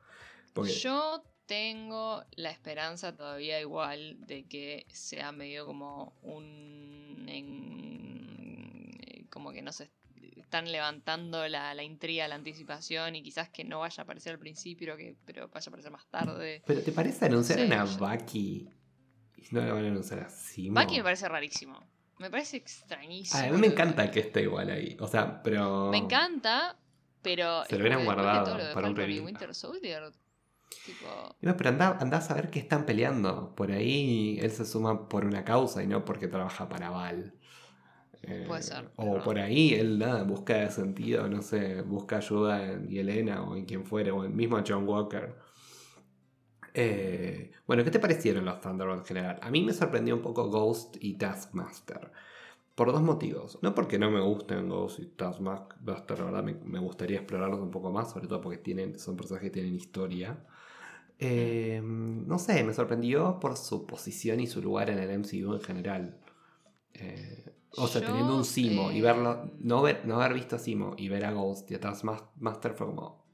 [0.53, 7.26] Porque Yo tengo la esperanza todavía igual de que sea medio como un...
[7.28, 9.91] en- como que no se
[10.38, 14.39] están levantando la, la intriga, la anticipación y quizás que no vaya a aparecer al
[14.39, 16.63] principio, pero que pero vaya a aparecer más tarde.
[16.65, 18.68] ¿Pero te parece anunciar a Bucky
[19.51, 20.82] no la van a anunciar a Simo.
[20.82, 21.80] Bucky me parece rarísimo.
[22.20, 23.41] Me parece extrañísimo.
[23.41, 24.97] Ah, a mí me encanta que esté igual ahí.
[24.99, 25.89] O sea, pero.
[25.89, 26.78] Me encanta,
[27.22, 27.63] pero.
[27.65, 29.26] Se lo hubieran guardado de para un review.
[29.26, 30.11] Winter Soldier,
[30.86, 31.36] tipo.
[31.41, 33.55] No, pero anda, anda a saber qué están peleando.
[33.55, 37.34] Por ahí él se suma por una causa y no porque trabaja para Val.
[38.24, 42.89] Eh, Puede ser, O por ahí él nada, busca sentido, no sé, busca ayuda en
[42.89, 45.36] Yelena o en quien fuere, o en mismo John Walker.
[46.80, 49.39] Eh, bueno, ¿qué te parecieron los Thunderbolts en general?
[49.41, 52.11] A mí me sorprendió un poco Ghost y Taskmaster.
[52.75, 53.57] Por dos motivos.
[53.63, 57.71] No porque no me gusten Ghost y Taskmaster, la verdad me, me gustaría explorarlos un
[57.71, 60.45] poco más, sobre todo porque tienen, son personajes que tienen historia.
[61.17, 65.61] Eh, no sé, me sorprendió por su posición y su lugar en el MCU en
[65.61, 66.19] general.
[66.93, 70.59] Eh, o sea, Yo, teniendo un Simo y verlo, no, ver, no haber visto a
[70.59, 73.26] Simo y ver a Ghost y a Taskmaster fue como,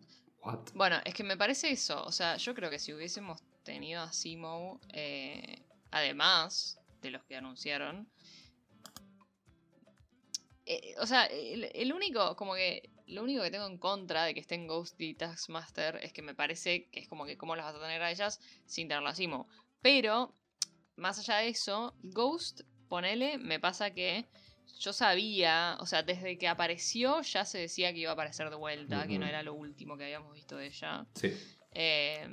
[0.74, 2.04] Bueno, es que me parece eso.
[2.04, 7.36] O sea, yo creo que si hubiésemos tenido a Simo, eh, además de los que
[7.38, 8.08] anunciaron.
[10.66, 12.90] eh, o sea, el, único, como que.
[13.06, 16.34] Lo único que tengo en contra de que estén Ghost y Taskmaster es que me
[16.34, 19.16] parece que es como que cómo las vas a tener a ellas sin tenerla a
[19.16, 19.48] Simo.
[19.82, 20.34] Pero,
[20.96, 24.26] más allá de eso, Ghost, ponele, me pasa que
[24.80, 28.56] yo sabía, o sea, desde que apareció ya se decía que iba a aparecer de
[28.56, 31.06] vuelta, que no era lo último que habíamos visto de ella.
[31.16, 31.34] Sí.
[31.72, 32.28] Eh,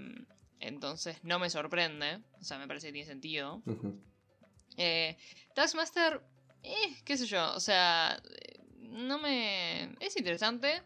[0.60, 3.62] entonces no me sorprende, o sea, me parece que tiene sentido.
[4.76, 5.16] Eh,
[5.54, 6.22] Taskmaster,
[6.62, 9.94] eh, qué sé yo, o sea, eh, no me...
[10.00, 10.82] Es interesante,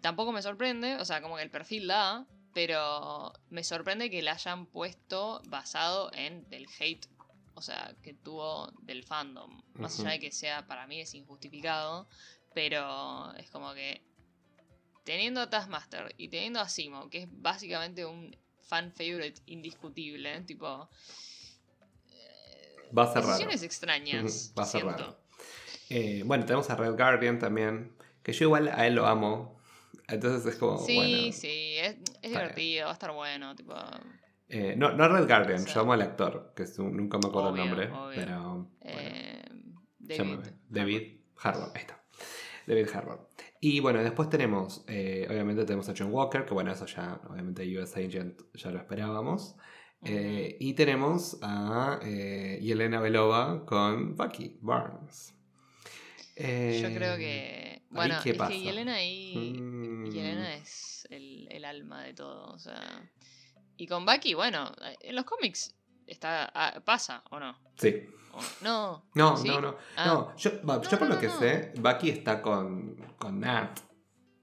[0.00, 4.32] tampoco me sorprende, o sea, como que el perfil da, pero me sorprende que la
[4.32, 7.06] hayan puesto basado en el hate,
[7.54, 9.62] o sea, que tuvo del fandom.
[9.74, 12.08] Más allá de que sea, para mí es injustificado,
[12.54, 14.02] pero es como que
[15.04, 20.88] teniendo a Taskmaster y teniendo a Simo, que es básicamente un fan favorite indiscutible, tipo...
[22.10, 23.28] eh, Va a ser raro.
[23.28, 24.50] Decisiones extrañas.
[24.50, 25.18] Ujú, va a ser raro.
[25.90, 27.92] Eh, bueno, tenemos a Red Guardian también,
[28.22, 29.60] que yo igual a él lo amo.
[30.08, 31.32] Entonces es como, Sí, bueno.
[31.32, 33.74] sí, es, es divertido, va a estar bueno, tipo...
[34.54, 37.16] Eh, no, no Red Guardian, O sea, yo amo al actor, que es un- nunca
[37.18, 38.14] me acuerdo obvio, el nombre, obvio.
[38.14, 39.42] pero bueno, eh,
[39.98, 40.18] David.
[40.18, 40.52] llámame.
[40.68, 41.02] David
[41.42, 42.04] Harbour, ahí está.
[42.66, 43.28] David Harbour.
[43.60, 47.64] Y bueno, después tenemos, eh, obviamente tenemos a John Walker, que bueno, eso ya, obviamente
[47.78, 49.56] US Agent ya lo esperábamos.
[50.04, 55.34] Eh, y tenemos a Yelena Belova con Bucky Barnes.
[56.36, 57.82] Yo creo que...
[57.90, 58.50] Bueno, es pasa?
[58.52, 59.54] que Yelena ahí...
[59.60, 63.10] mm, Yelena es el, el alma de todo, o sea...
[63.82, 64.70] Y con Bucky, bueno,
[65.00, 65.74] en los cómics
[66.06, 67.58] está ah, pasa, ¿o no?
[67.74, 68.06] Sí.
[68.32, 69.10] ¿O- no.
[69.16, 69.48] No, ¿Sí?
[69.48, 69.76] no, no.
[69.96, 70.06] Ah.
[70.06, 73.80] no, yo, No, yo por no, lo que sé, Bucky está con, con Nat.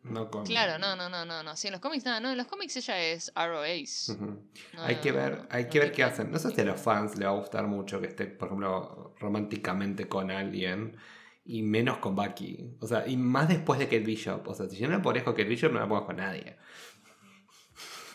[0.04, 0.46] No con.
[0.46, 1.56] Claro, no, no, no, no, no.
[1.56, 4.12] Sí, en los cómics nada, no, en los cómics ella es Arrow Ace.
[4.12, 4.46] Ujú.
[4.74, 6.30] No, hay no, que ver, no, hay que ver qué hacen.
[6.32, 9.16] No sé si a los fans le va a gustar mucho que esté, por ejemplo,
[9.22, 10.98] románticamente con alguien.
[11.46, 12.76] Y menos con Bucky.
[12.82, 14.46] O sea, y más después de Kate Bishop.
[14.50, 16.58] O sea, si yo no la pongo con Kate Bishop, no la pongo con nadie.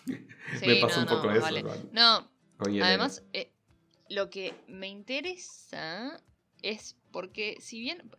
[0.60, 1.64] Sí, Me pasó no, un poco no, eso vale.
[1.90, 3.50] No, además, eh,
[4.08, 6.20] lo que me interesa
[6.62, 8.10] es porque, si bien.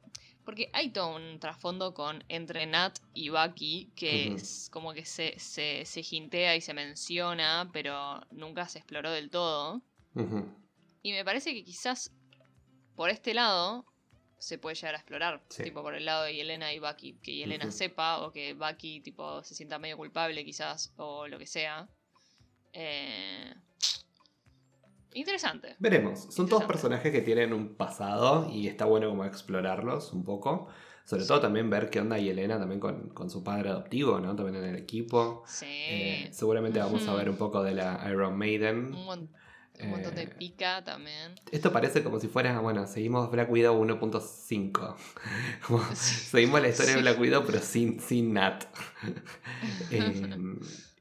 [0.44, 5.40] Porque hay todo un trasfondo con entre Nat y Bucky que es como que se,
[5.40, 9.82] se, se hintea y se menciona, pero nunca se exploró del todo.
[11.02, 12.12] Y me parece que quizás
[12.96, 13.86] por este lado
[14.46, 15.42] se puede llegar a explorar.
[15.50, 15.64] Sí.
[15.64, 17.14] Tipo por el lado de Yelena y Bucky.
[17.14, 21.48] Que Yelena sepa o que Bucky tipo se sienta medio culpable quizás o lo que
[21.48, 21.90] sea.
[22.72, 23.56] Eh,
[25.14, 25.76] Interesante.
[25.80, 26.28] Veremos.
[26.30, 30.68] Son todos personajes que tienen un pasado y está bueno como explorarlos un poco.
[31.06, 34.36] Sobre todo también ver qué onda Yelena también con, con su padre adoptivo, ¿no?
[34.36, 35.44] También en el equipo.
[35.48, 35.66] Sí.
[35.68, 38.94] Eh, seguramente vamos a ver un poco de la Iron Maiden.
[38.94, 39.32] un,
[39.82, 41.36] un montón de Eh, pica también.
[41.52, 44.96] Esto parece como si fuera, bueno, seguimos Black Widow 1.5.
[45.68, 46.16] Como Sí.
[46.30, 47.02] seguimos la historia de.
[47.02, 48.66] Black Widow, pero sin, sin Nat.
[49.92, 50.34] Eh,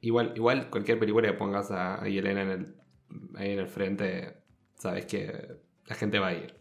[0.01, 2.77] igual, igual cualquier película que pongas a, Yelena en el,
[3.37, 4.43] ahí en el frente,
[4.79, 5.57] sabes que
[5.87, 6.55] la gente va a ir.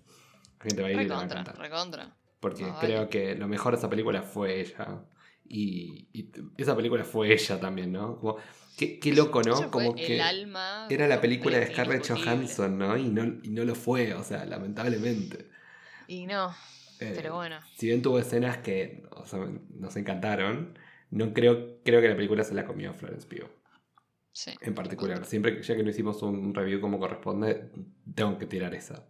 [0.59, 1.57] La gente va a ir y le va a Recontra, encantar.
[1.61, 2.17] recontra.
[2.39, 3.09] Porque creo vale.
[3.09, 5.03] que lo mejor de esa película fue ella.
[5.45, 8.17] Y, y esa película fue ella también, ¿no?
[8.17, 8.37] Como,
[8.77, 9.69] qué, qué loco, ¿no?
[9.71, 12.07] Como el que alma era la película de Scarlett.
[12.07, 12.97] Johansson, ¿no?
[12.97, 13.23] Y, ¿no?
[13.43, 15.49] y no lo fue, o sea, lamentablemente.
[16.07, 16.53] Y no,
[16.99, 17.59] Eh, pero bueno.
[17.75, 19.39] Si bien tuvo escenas que o sea,
[19.75, 20.77] nos encantaron,
[21.09, 23.49] no creo, creo que la película se la comió Florence Pugh.
[24.31, 24.51] Sí.
[24.61, 25.25] En particular.
[25.25, 27.69] Siempre, ya que no hicimos un review como corresponde,
[28.15, 29.05] tengo que tirar esa.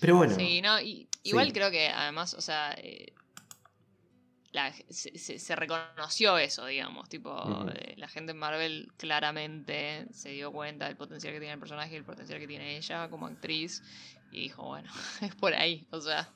[0.00, 0.34] Pero bueno.
[0.36, 1.52] Sí, no, y, igual Sí.
[1.52, 3.12] creo que además, o sea, eh,
[4.52, 7.08] la- se, se- se reconoció eso, digamos.
[7.08, 11.60] Tipo, eh, la gente en Marvel claramente se dio cuenta del potencial que tiene el
[11.60, 13.82] personaje y el potencial que tiene ella como actriz.
[14.30, 14.90] Y dijo, bueno,
[15.22, 16.28] es por ahí, o sea.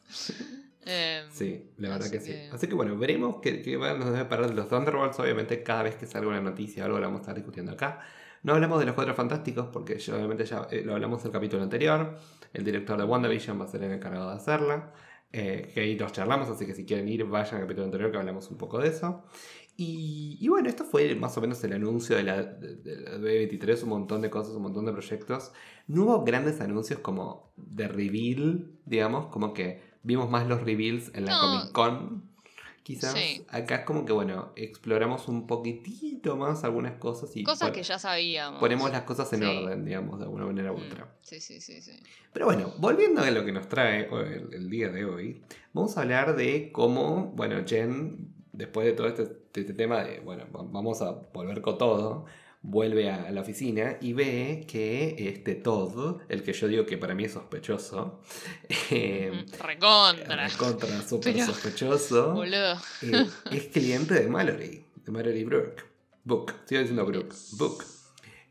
[0.85, 2.33] em, Sí, la verdad que, sí.
[2.33, 5.19] que- Así que bueno, veremos qué, qué va- nos debe parar los Thunderbolts.
[5.21, 8.01] Obviamente, cada vez que salga una noticia o algo, la vamos a estar discutiendo acá.
[8.43, 11.33] No hablamos de los cuatro fantásticos porque ya, obviamente ya eh, lo hablamos en el
[11.33, 12.19] capítulo anterior.
[12.53, 14.93] El director de WandaVision va a ser el encargado de hacerla.
[15.33, 18.19] Eh, que ahí los charlamos, así que si quieren ir, vayan al capítulo anterior que
[18.19, 19.25] hablamos un poco de eso.
[19.77, 23.17] Y, y bueno, esto fue más o menos el anuncio de la, de, de la
[23.17, 25.53] B23, un montón de cosas, un montón de proyectos.
[25.87, 31.25] No hubo grandes anuncios como de reveal, digamos, como que vimos más los reveals en
[31.25, 31.41] la No.
[31.41, 32.32] Comic Con.
[32.83, 33.45] Quizás Sí.
[33.49, 37.99] acá es como que, bueno, exploramos un poquitito más algunas cosas y Cosas que ya
[37.99, 38.59] sabíamos.
[38.59, 39.47] ponemos las cosas en Sí.
[39.47, 41.15] orden, digamos, de alguna manera u Mm, otra.
[41.23, 41.93] Sí, sí, sí, sí.
[42.33, 46.01] Pero bueno, volviendo a lo que nos trae el, el día de hoy, vamos a
[46.03, 49.23] hablar de cómo, bueno, Jen, después de todo este,
[49.55, 52.25] este tema de, bueno, va- vamos a volver con todo,
[52.65, 57.15] vuelve a la oficina y ve que este Todd, el que yo digo que para
[57.15, 58.21] mí es sospechoso,
[58.91, 60.49] eh, Recontra.
[60.57, 62.75] contra súper sospechoso, Boludo.
[63.03, 65.83] eh, es cliente de Mallory, de Mallory Brooke.
[66.25, 67.35] Book, sigo diciendo Brooke.
[67.59, 67.85] Book.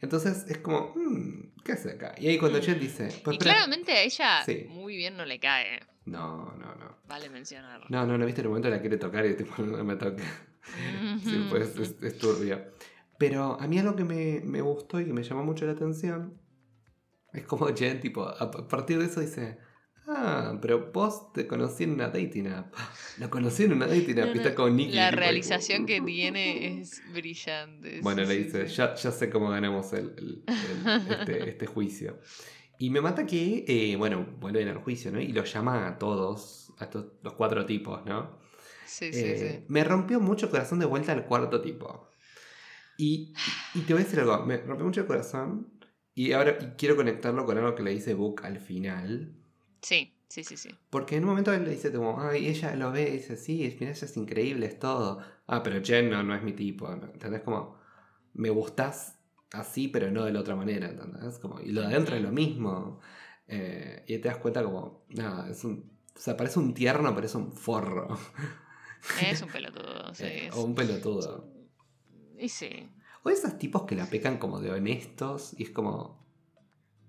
[0.01, 2.14] Entonces es como, hmm, ¿qué hace acá?
[2.18, 4.66] Y ahí cuando Jen dice, pues Y claramente a ella Sí.
[4.68, 5.80] muy bien no le cae.
[6.05, 6.97] no, no, no.
[7.07, 7.82] Vale mencionar.
[7.89, 10.24] No, no, no, viste, en el momento la quiere tocar y tipo, no me toca.
[11.24, 12.62] Sí, pues es, es turbio.
[13.22, 16.40] Pero a mí algo que me, me gustó y que me llamó mucho la atención
[17.34, 19.58] es como Jen, tipo, a partir de eso dice,
[20.08, 22.74] ah, pero vos te conocí en una dating app.
[23.20, 24.92] Lo conocí en una dating app No, está con Nicky.
[24.98, 28.02] La realización que tiene es brillante.
[28.02, 28.76] Bueno, sí, le dice, sí.
[28.76, 32.20] ya, ya sé cómo ganamos el, el- el- este, este juicio.
[32.80, 35.22] Y me mata que, eh, bueno, vuelven al juicio, ¿no?
[35.22, 38.40] Y los llama a todos, a estos, los cuatro tipos, ¿no?
[38.86, 39.66] Sí, sí, Eh, sí.
[39.70, 42.08] Me rompió mucho el corazón de vuelta al cuarto tipo.
[43.02, 43.34] Y,
[43.74, 45.68] y te voy a decir algo, me rompió mucho el corazón.
[46.14, 49.34] Y ahora quiero conectarlo con algo que le dice Book al final.
[49.82, 50.70] Sí, sí, sí, sí.
[50.91, 53.66] Porque en un momento él le dice como, ay, ella lo ve y dice, sí,
[53.66, 55.20] es, mira, ella es increíble, es todo.
[55.47, 56.91] Ah, pero Jen no, no es mi tipo.
[56.91, 57.41] ¿Entendés?
[57.41, 57.80] Como,
[58.34, 59.18] me gustás
[59.52, 61.39] así, pero no de la otra manera, ¿entendés?
[61.39, 62.99] Como, y lo de adentro es lo mismo.
[63.47, 65.91] Eh, y te das cuenta como, nada, es un...
[66.16, 68.16] O sea, parece un tierno, pero es un forro.
[69.22, 70.14] Es un pelotudo.
[70.14, 71.61] Sí, Eh, o un pelotudo.
[72.42, 72.89] Y sí.
[73.24, 76.20] O esos tipos que la pecan como de honestos y es como.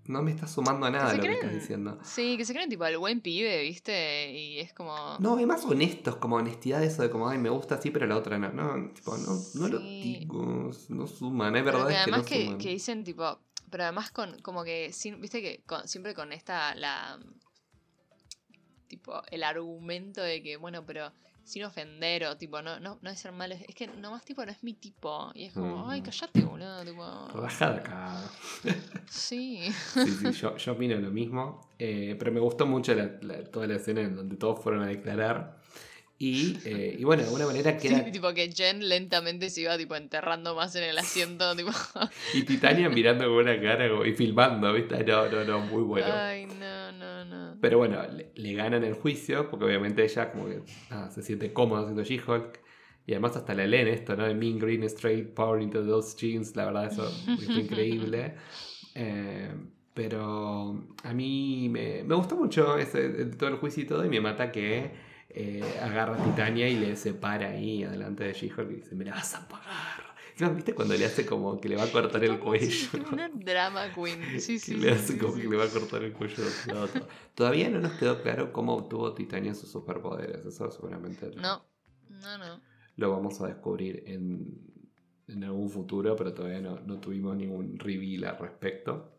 [0.05, 1.97] No me estás sumando a nada lo que estás diciendo.
[2.03, 4.33] Sí, que se creen tipo el buen pibe, ¿viste?
[4.33, 5.17] Y es como.
[5.21, 8.17] No, y más honestos, como honestidad, eso de como, ay, me gusta así, pero la
[8.17, 8.51] otra no.
[8.53, 12.27] No, tipo, no, no lo digo, no suman, es verdad que es que además no
[12.27, 12.59] que, suman.
[12.59, 13.39] que dicen tipo.
[13.71, 14.43] Pero además con.
[14.43, 14.93] Como que.
[14.93, 16.75] sin- Viste que con- siempre con esta.
[16.75, 17.19] La.
[18.89, 21.13] Tipo, el argumento de que, bueno, pero.
[21.45, 23.55] Sin ofender o tipo, no, no, no es ser malo.
[23.69, 25.31] Es que nomás tipo no es mi tipo.
[25.35, 25.91] Y es como, Mm.
[25.91, 26.85] ay, callate, boludo.
[26.85, 27.29] Tipo.
[27.35, 28.23] Rajada acá.
[29.11, 29.61] Sí.
[29.93, 31.69] Sí, sí, yo, yo opino lo mismo.
[31.79, 34.87] Eh, pero me gustó mucho la- la- toda la escena en donde todos fueron a
[34.87, 35.61] declarar.
[36.19, 38.05] Y, eh, y bueno, de alguna manera Sí, queda.
[38.13, 41.73] tipo que Jen lentamente se iba tipo enterrando más en el asiento, tipo.
[42.35, 45.03] Y Titania mirando con una cara como- y filmando, ¿viste?
[45.03, 46.07] No, no, no, muy bueno.
[46.13, 46.82] Ay, no,
[47.25, 47.61] no, no.
[47.61, 50.63] Pero bueno, le, le ganan el juicio, porque obviamente ella como que
[51.11, 52.61] se siente cómoda siendo She-Hulk.
[53.05, 54.25] Y además hasta la leen esto, ¿no?
[54.25, 57.11] De Mean Green Straight Power into those jeans, la verdad eso
[57.45, 58.35] fue increíble.
[58.95, 59.51] Eh,
[59.95, 64.21] pero a mí me, me gustó mucho ese, todo el juicio y todo, y me
[64.21, 64.93] mata que
[65.31, 69.13] eh, agarra a Titania y le separa ahí adelante de She-Hulk y dice, me la
[69.13, 70.12] vas a pagar.
[70.33, 72.89] Encima, ¿Viste cuando le hace como que le va a cortar el cuello?
[73.13, 74.21] Una drama queen.
[74.41, 74.75] Sí, sí.
[74.77, 76.45] le hace como que le va a cortar el cuello
[76.83, 77.07] otro.
[77.35, 80.45] Todavía no nos quedó claro cómo obtuvo Titania sus superpoderes.
[80.47, 81.65] Eso seguramente lo, No,
[82.09, 82.61] no, no.
[82.97, 84.71] lo vamos a descubrir en,
[85.29, 89.19] en algún futuro, pero todavía no, no tuvimos ningún reveal al respecto.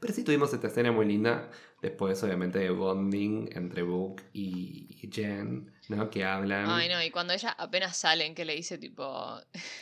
[0.00, 1.50] Pero sí tuvimos esta escena muy linda,
[1.82, 6.10] después obviamente de bonding entre Book y, y Jen, ¿no?
[6.10, 6.68] Que hablan.
[6.68, 9.38] Ay, no, y cuando ella apenas salen, que le dice tipo.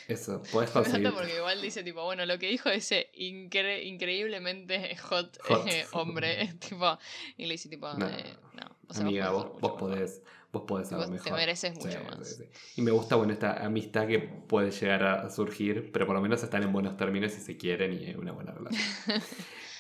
[0.09, 1.13] Eso, puedes conseguir.
[1.13, 5.67] porque igual dice tipo, bueno, lo que dijo ese incre- increíblemente hot, Hot.
[5.69, 6.99] eh, hombre, tipo.
[7.37, 8.77] Y le dice tipo, No, eh, no.
[8.89, 9.79] o sea, Amiga, vos, vos mejor.
[9.79, 10.23] podés,
[10.53, 11.33] vos podés Tipo, algo te mejor.
[11.39, 12.29] mereces mucho Sí, más.
[12.29, 12.73] sí, sí.
[12.77, 16.43] Y me gusta, bueno, esta amistad que puede llegar a surgir, pero por lo menos
[16.43, 19.23] están en buenos términos y se quieren y hay una buena relación.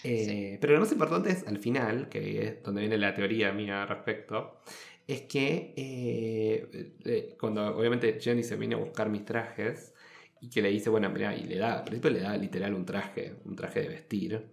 [0.05, 3.83] Eh, Pero lo más importante es al final, que es donde viene la teoría mía
[3.83, 4.61] al respecto,
[5.07, 9.93] es que eh, eh, cuando obviamente Jenny se viene a buscar mis trajes
[10.41, 12.85] y que le dice, bueno, mira, y le da, al principio le da literal un
[12.85, 14.47] traje, un traje de vestir.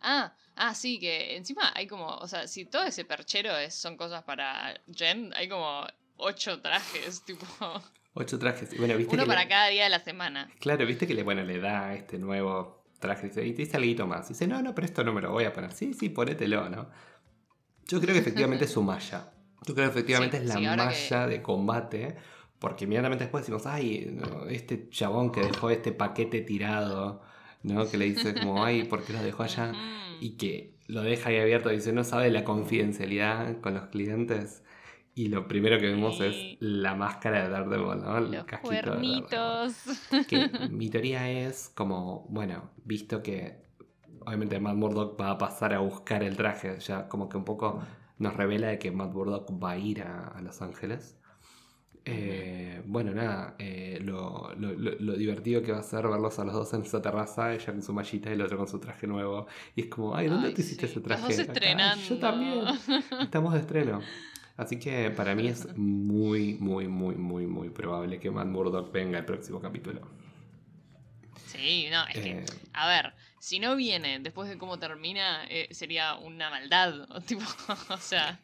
[0.00, 3.96] Ah, ah, sí, que encima hay como, o sea, si todo ese perchero es, son
[3.96, 5.84] cosas para Jen, hay como
[6.16, 7.46] ocho trajes, tipo.
[8.14, 8.76] Ocho trajes.
[8.76, 10.50] Bueno, ¿viste Uno que para le- cada día de la semana.
[10.60, 13.28] Claro, viste que le, bueno, le da este nuevo traje.
[13.28, 14.28] Y te dice algo más.
[14.28, 15.72] Dice, no, no, pero esto no me lo voy a poner.
[15.72, 16.90] Sí, sí, ponételo, ¿no?
[17.88, 19.32] Yo creo que efectivamente es su malla.
[19.66, 22.16] Yo creo que efectivamente Sí, es la sí, malla de combate.
[22.58, 24.16] Porque inmediatamente después decimos, ay,
[24.48, 27.20] este chabón que dejó este paquete tirado,
[27.64, 27.88] ¿no?
[27.90, 29.72] Que le dice como, ay, ¿por qué lo dejó allá?
[30.20, 34.62] Y que lo deja ahí abierto, dice, no sabe la confidencialidad con los clientes.
[35.14, 36.24] Y lo primero que vemos Sí.
[36.24, 38.16] es la máscara de Daredevil, ¿no?
[38.18, 39.74] El Los casquito de cuernitos.
[40.28, 43.56] Que mi teoría es como, bueno, visto que
[44.24, 47.82] obviamente Matt Murdock va a pasar a buscar el traje, ya como que un poco
[48.22, 51.16] nos revela de que Matt Murdock va a ir a, a Los Ángeles.
[52.04, 56.44] Eh, bueno, nada, eh, lo, lo- lo- lo divertido que va a ser verlos a
[56.44, 59.06] los dos en esa terraza, ella con su mallita y el otro con su traje
[59.06, 59.46] nuevo.
[59.76, 61.32] Y es como, ay, ¿dónde Ay, te hiciste sí, ese traje?
[61.42, 62.02] estrenando.
[62.08, 62.64] Yo también.
[63.20, 64.00] Estamos de estreno.
[64.56, 69.18] Así que para mí es muy, muy, muy, muy, muy probable que Matt Murdock venga
[69.18, 70.00] el próximo capítulo.
[71.46, 75.66] Sí, no, es que, Eh, a ver, si no viene después de cómo termina, eh,
[75.72, 77.10] sería una maldad.
[77.10, 77.42] o Tipo,
[77.88, 78.38] o sea,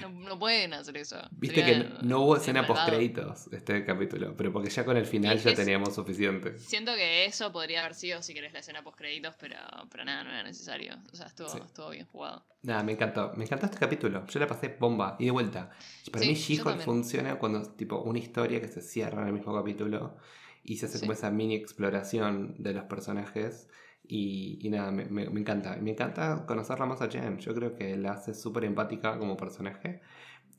[0.00, 1.16] no, no pueden hacer eso.
[1.32, 2.86] Viste Sería- que no, no hubo escena sería malvado.
[2.86, 6.56] post créditos este capítulo, pero porque ya con el final Sí, ya es- teníamos suficiente.
[6.60, 9.56] Siento que eso podría haber sido, si querés, la escena post créditos, pero,
[9.90, 10.94] pero nada, no era necesario.
[11.12, 11.58] O sea, estuvo, Sí.
[11.64, 12.46] estuvo bien jugado.
[12.62, 13.32] Nada, me encantó.
[13.34, 14.24] Me encantó este capítulo.
[14.28, 15.70] Yo la pasé bomba y de vuelta.
[16.12, 19.34] Para Sí, mí She-Hulk funciona cuando es tipo una historia que se cierra en el
[19.34, 20.16] mismo capítulo
[20.62, 21.00] y se hace Sí.
[21.00, 23.66] como esa mini exploración de los personajes.
[24.12, 25.76] Y, y nada, me, me- me encanta.
[25.76, 27.38] Me encanta conocerla más a Jen.
[27.38, 30.00] Yo creo que la hace súper empática como personaje.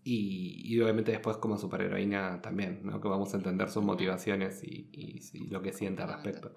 [0.04, 3.02] Y, y obviamente después como superheroína también, ¿no?
[3.02, 6.56] Que vamos a entender sus motivaciones y, y- y lo que siente al respecto.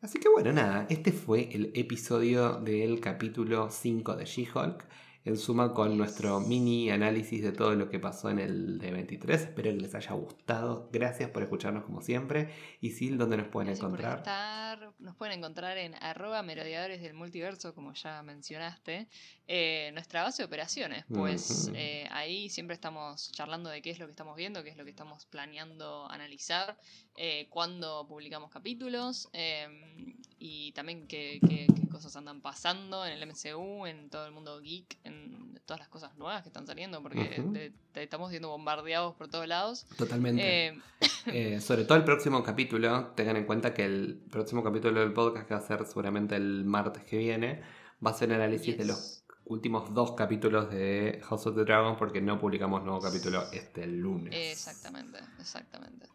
[0.00, 4.86] Así que bueno, nada, este fue el episodio del capítulo 5 de She-Hulk.
[5.28, 9.30] En suma con nuestro mini análisis de todo lo que pasó en el D23.
[9.34, 10.88] Espero que les haya gustado.
[10.90, 12.48] Gracias por escucharnos como siempre.
[12.80, 14.18] Y Sil, ¿dónde nos pueden Gracias encontrar?
[14.20, 14.94] estar.
[14.98, 19.06] Nos pueden encontrar en arroba merodeadores del multiverso, como ya mencionaste.
[19.46, 24.06] Eh, nuestra base de operaciones, pues eh, ahí siempre estamos charlando de qué es lo
[24.06, 26.78] que estamos viendo, qué es lo que estamos planeando analizar,
[27.16, 30.07] eh, cuándo publicamos capítulos eh,
[30.38, 34.60] y también qué, qué- qué cosas andan pasando en el MCU, en todo el mundo
[34.60, 39.14] geek, en todas las cosas nuevas que están saliendo, porque te- te estamos siendo bombardeados
[39.16, 39.86] por todos lados.
[39.96, 40.68] Totalmente.
[40.68, 40.80] Eh,
[41.26, 45.46] Eh, sobre todo el próximo capítulo, tengan en cuenta que el próximo capítulo del podcast,
[45.46, 47.60] que va a ser seguramente el martes que viene,
[48.04, 51.98] va a ser un análisis de los últimos dos capítulos de House of the Dragon,
[51.98, 54.32] porque no publicamos nuevo capítulo este lunes.
[54.34, 56.06] Exactamente, exactamente.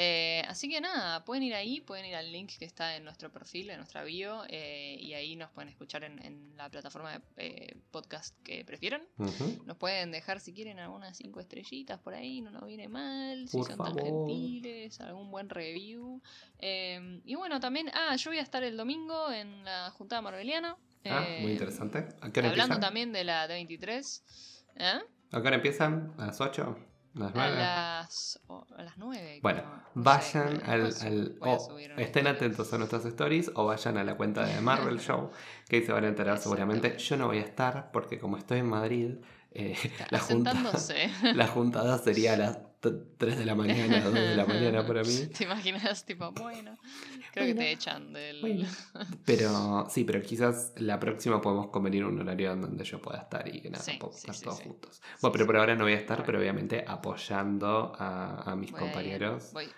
[0.00, 3.32] Eh, así que nada, pueden ir ahí, pueden ir al link que está en nuestro
[3.32, 7.20] perfil, en nuestra bio, eh, y ahí nos pueden escuchar en, en la plataforma de
[7.36, 9.02] eh, podcast que prefieran.
[9.66, 13.60] Nos pueden dejar si quieren algunas cinco estrellitas por ahí, no nos viene mal, si
[13.60, 16.22] son tan gentiles, algún buen review.
[16.60, 20.76] Eh, y bueno, también, ah, yo voy a estar el domingo en la juntada Marbeliana.
[21.06, 22.06] Ah, muy eh, interesante.
[22.20, 22.80] ¿A qué hora Hablando empiezan?
[22.80, 24.22] también de la D23.
[24.76, 25.00] ¿Eh?
[25.32, 26.14] ¿A qué hora empiezan?
[26.18, 26.87] ¿A las 8?
[27.18, 27.56] ¿A las A 9?
[27.58, 29.40] las, o- a las 9.
[29.42, 29.72] Bueno, creo.
[29.94, 31.38] No vayan sé, al...
[31.96, 35.30] estén atentos a nuestras stories o vayan a la cuenta de Marvel Show,
[35.68, 36.96] que ahí se van a enterar seguramente.
[36.98, 39.14] Yo no voy a estar porque como estoy en Madrid,
[39.52, 39.76] eh,
[40.10, 40.54] la, junta,
[41.34, 45.26] la juntada sería a las 3 de la mañana, 2 de la mañana para mí.
[45.36, 46.04] ¿Te imaginas?
[46.04, 46.78] Tipo, bueno,
[47.32, 48.40] creo Bueno, que te echan del.
[48.40, 48.68] bueno.
[49.24, 53.46] Pero sí, pero quizás la próxima podemos convenir un horario en donde yo pueda estar
[53.48, 54.64] y que nada, Sí, podemos sí, estar sí, todos sí.
[54.64, 54.96] juntos.
[54.96, 56.26] Sí, Bueno, pero por ahora no voy a estar, Bueno.
[56.26, 59.50] pero obviamente apoyando a, a mis Voy a ir, compañeros.
[59.52, 59.68] voy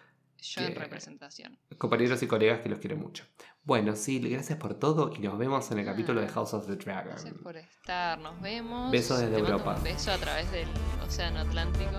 [0.42, 1.58] yo en que- representación.
[1.78, 3.24] compañeros y colegas que los quiero mucho.
[3.62, 5.92] Bueno, sí, gracias por todo y nos vemos en el Ah.
[5.92, 7.12] capítulo de House of the Dragon.
[7.12, 8.18] Gracias por estar.
[8.18, 8.90] Nos vemos.
[8.90, 9.76] Besos desde Te mando Europa.
[9.78, 10.68] Un beso a través del
[11.06, 11.90] Océano Atlántico.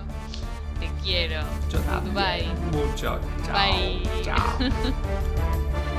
[0.82, 1.42] Te quiero.
[1.70, 2.12] Yo también.
[2.12, 2.48] Bye.
[2.72, 3.20] Mucho.
[3.46, 3.52] Chao.
[3.52, 4.02] Bye.
[4.24, 4.58] Chao.